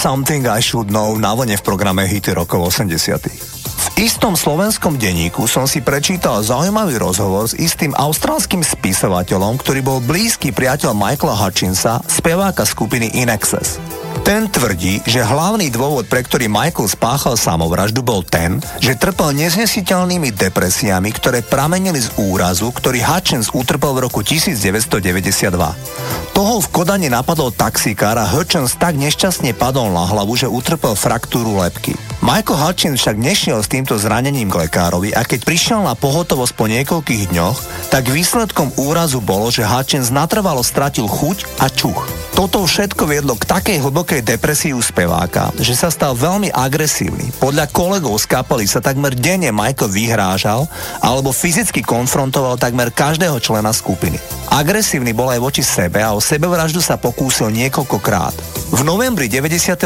[0.00, 5.44] Something I Should Know na vlne v programe Hity rokov 80 V istom slovenskom denníku
[5.44, 12.00] som si prečítal zaujímavý rozhovor s istým austrálskym spisovateľom, ktorý bol blízky priateľ Michaela Hutchinsa,
[12.08, 13.76] speváka skupiny In Excess.
[14.20, 20.36] Ten tvrdí, že hlavný dôvod, pre ktorý Michael spáchal samovraždu, bol ten, že trpel neznesiteľnými
[20.36, 26.36] depresiami, ktoré pramenili z úrazu, ktorý Hutchins utrpel v roku 1992.
[26.36, 31.60] Toho v Kodane napadol taxikár a Hutchins tak nešťastne padol na hlavu, že utrpel fraktúru
[31.60, 31.96] lepky.
[32.20, 36.68] Michael Hutchins však nešiel s týmto zranením k lekárovi a keď prišiel na pohotovosť po
[36.68, 42.04] niekoľkých dňoch, tak výsledkom úrazu bolo, že Hutchins natrvalo stratil chuť a čuch.
[42.36, 47.30] Toto všetko viedlo k takej hlbokej depresii u speváka, že sa stal veľmi agresívny.
[47.38, 50.66] Podľa kolegov z kapely sa takmer denne Michael vyhrážal
[50.98, 54.18] alebo fyzicky konfrontoval takmer každého člena skupiny.
[54.50, 58.34] Agresívny bol aj voči sebe a o sebevraždu sa pokúsil niekoľkokrát.
[58.74, 59.78] V novembri 97.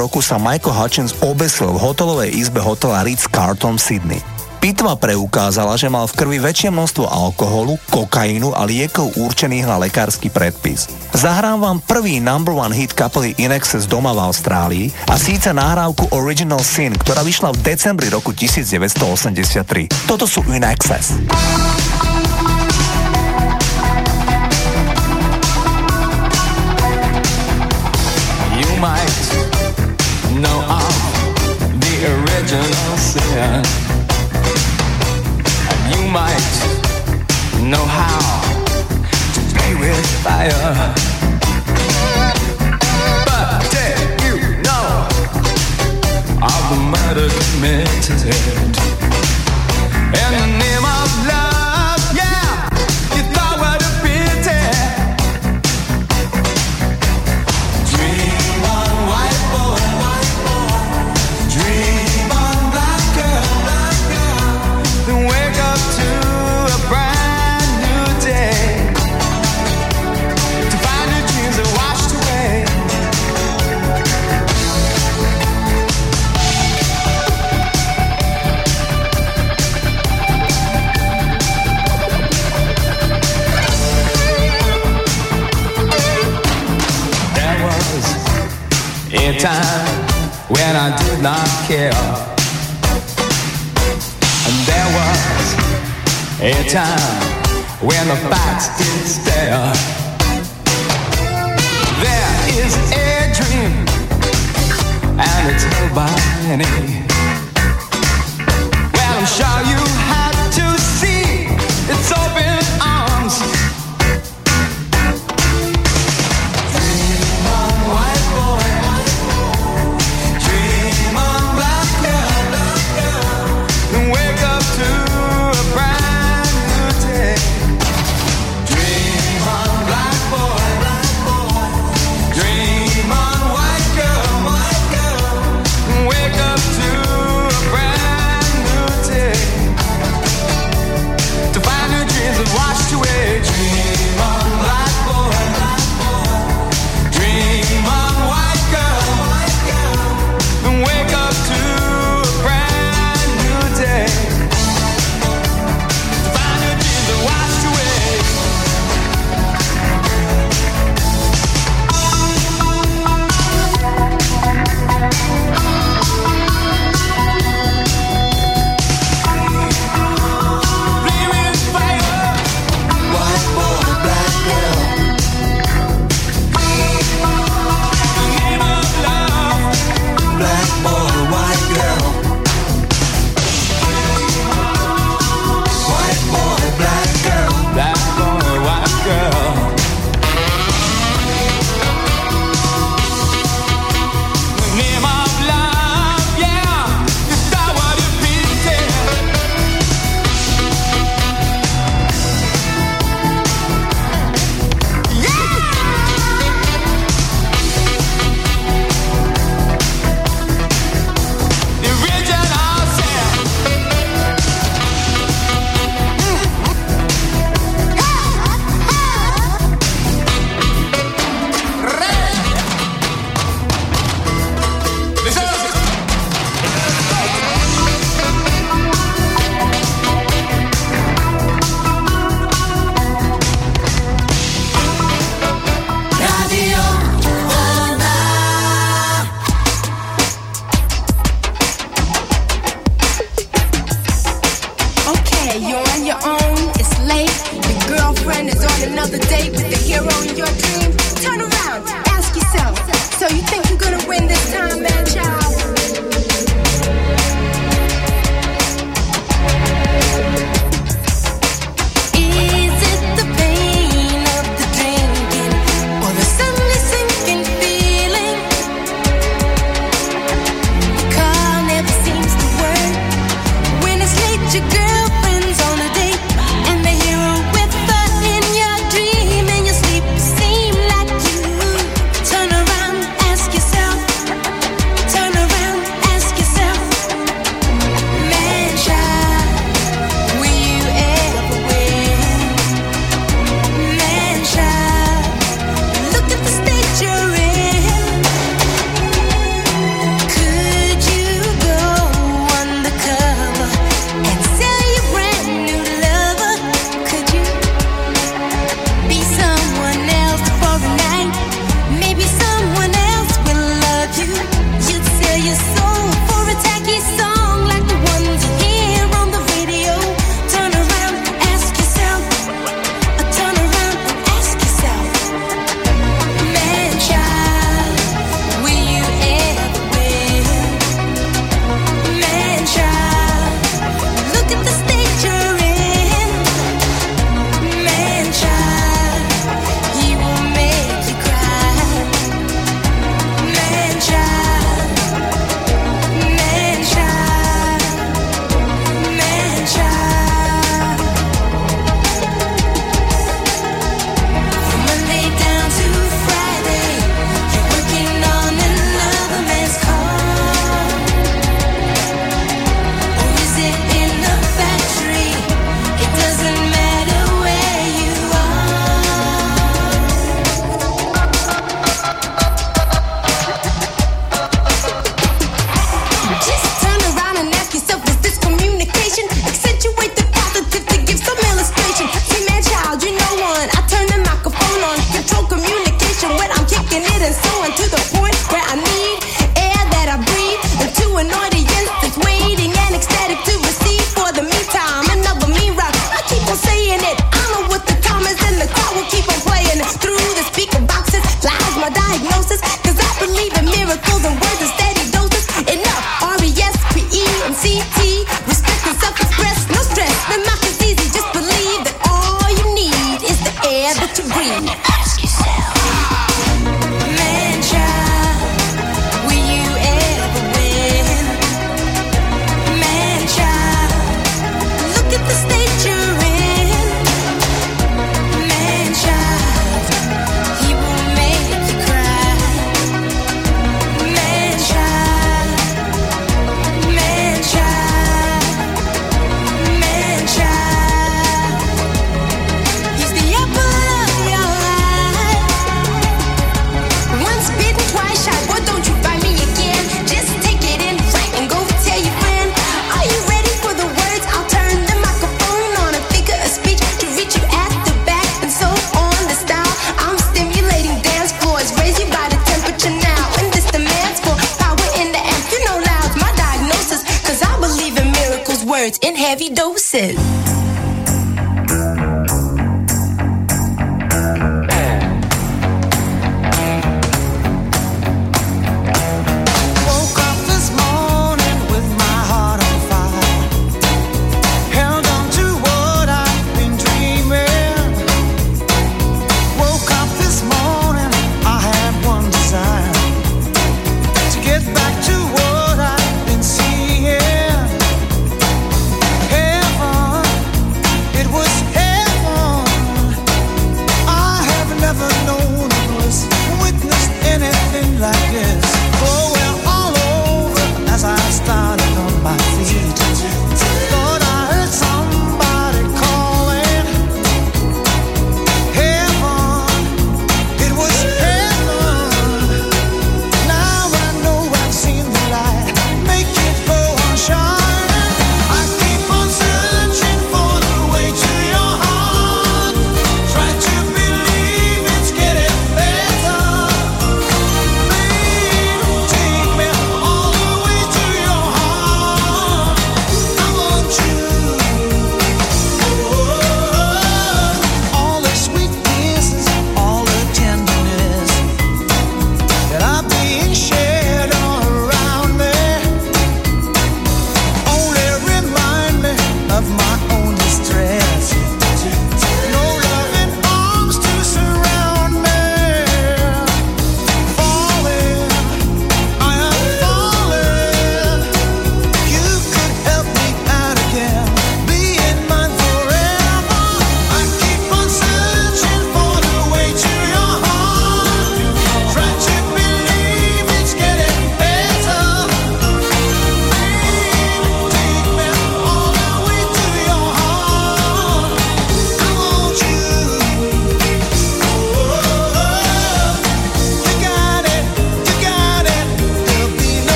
[0.00, 4.37] roku sa Michael Hutchins obesil v hotelovej izbe hotela Ritz-Carlton Sydney.
[4.58, 10.34] Pitva preukázala, že mal v krvi väčšie množstvo alkoholu, kokainu a liekov určených na lekársky
[10.34, 10.90] predpis.
[11.14, 13.54] Zahrám vám prvý number one hit kapely In
[13.86, 20.10] doma v Austrálii a síce nahrávku Original Sin, ktorá vyšla v decembri roku 1983.
[20.10, 20.66] Toto sú In.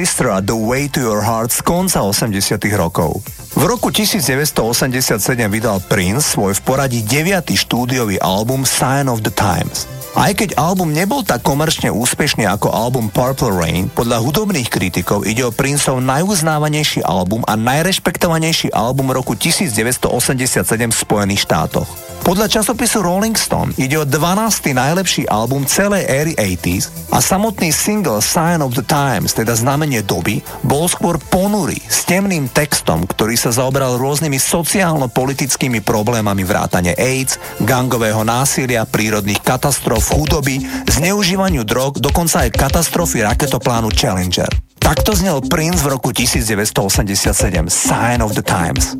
[0.00, 3.20] Sister The Way to Your Heart z konca 80 rokov.
[3.52, 5.12] V roku 1987
[5.52, 7.52] vydal Prince svoj v poradí 9.
[7.52, 9.84] štúdiový album Sign of the Times.
[10.16, 15.44] Aj keď album nebol tak komerčne úspešný ako album Purple Rain, podľa hudobných kritikov ide
[15.44, 22.09] o Princeov najuznávanejší album a najrešpektovanejší album roku 1987 v Spojených štátoch.
[22.30, 24.70] Podľa časopisu Rolling Stone ide o 12.
[24.70, 30.38] najlepší album celej éry 80s a samotný single Sign of the Times, teda znamenie doby,
[30.62, 37.34] bol skôr ponurý, s temným textom, ktorý sa zaoberal rôznymi sociálno-politickými problémami vrátane AIDS,
[37.66, 44.54] gangového násilia, prírodných katastrof, chudoby, zneužívaniu drog, dokonca aj katastrofy raketoplánu Challenger.
[44.78, 47.26] Takto znel Prince v roku 1987
[47.66, 48.94] Sign of the Times.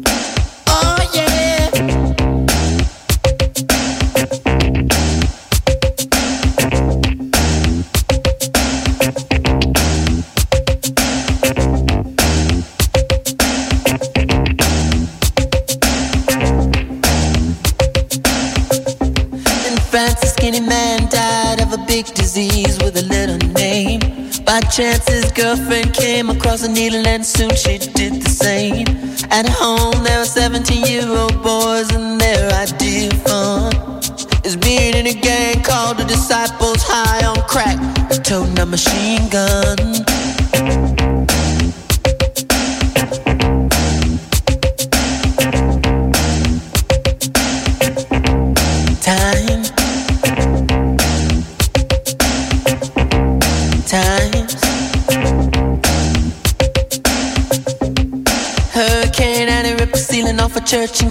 [24.71, 25.31] chances.
[25.33, 28.87] Girlfriend came across a needle and soon she did the same.
[29.31, 34.01] At home, there were 17 year old boys and their idea of fun
[34.45, 37.79] is being in a gang called the Disciples High on Crack,
[38.23, 40.10] toting a machine gun.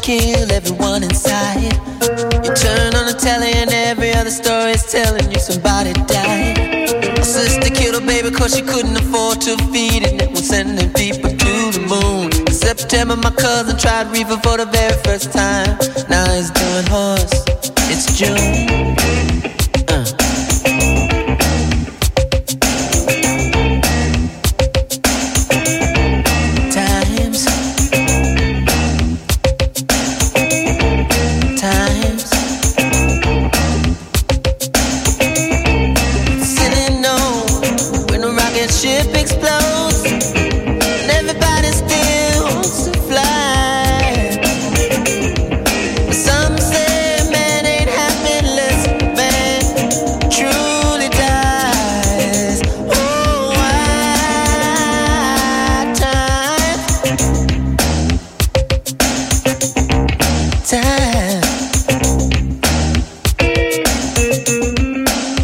[0.09, 1.61] kill everyone inside.
[2.43, 6.57] You turn on the telly and every other story's telling you somebody died.
[7.17, 10.29] My sister killed a baby cause she couldn't afford to feed it.
[10.33, 12.33] We're sending people to the moon.
[12.47, 15.77] In September, my cousin tried reefer for the very first time.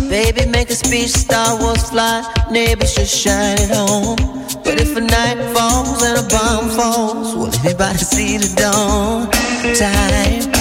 [0.08, 2.22] Baby, make a speech, Star Wars fly,
[2.52, 4.18] neighbors should shine at home.
[4.64, 9.32] But if a night falls and a bomb falls, will anybody see the dawn?
[9.76, 10.55] Time.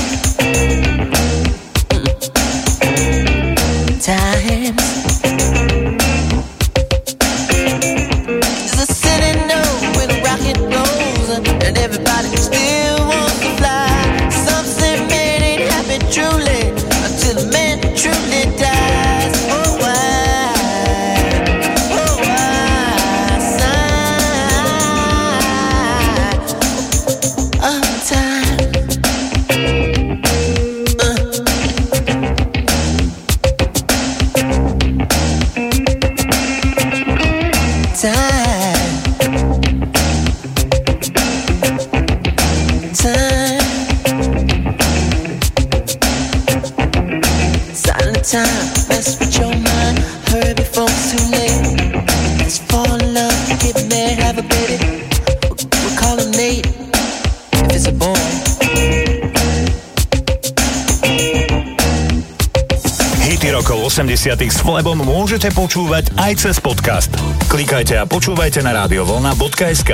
[64.25, 67.13] s Flebom môžete počúvať aj cez podcast.
[67.45, 69.93] Klikajte a počúvajte na radiovolna.sk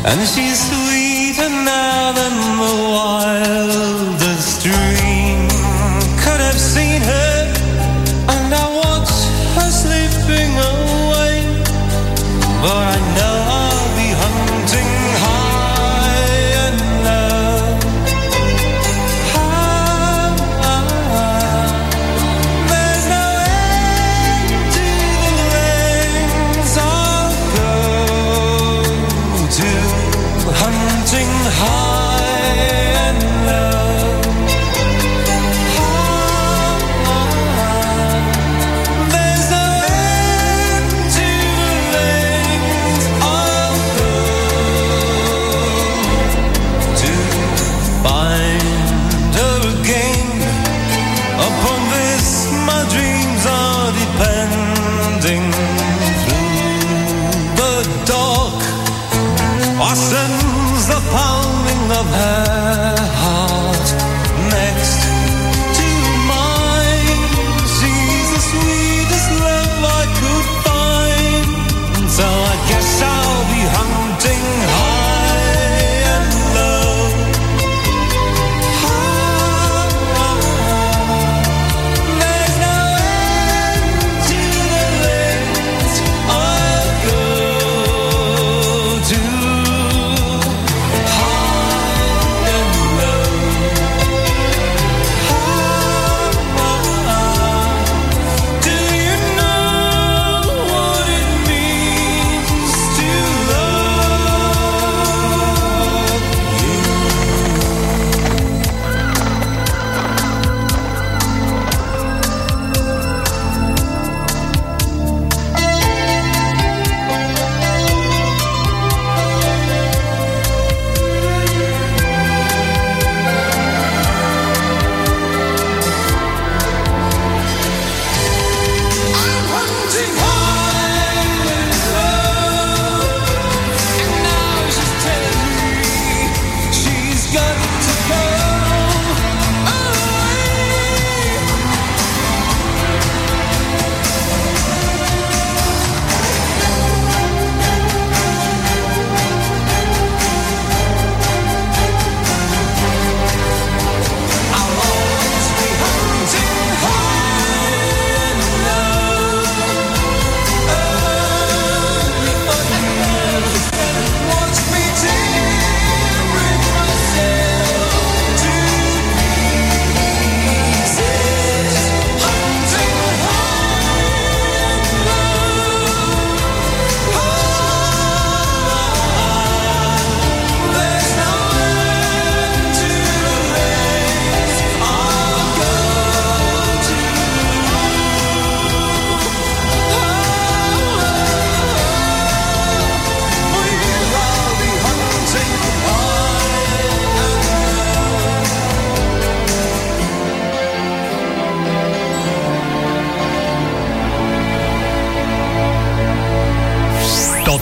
[0.00, 0.79] And she's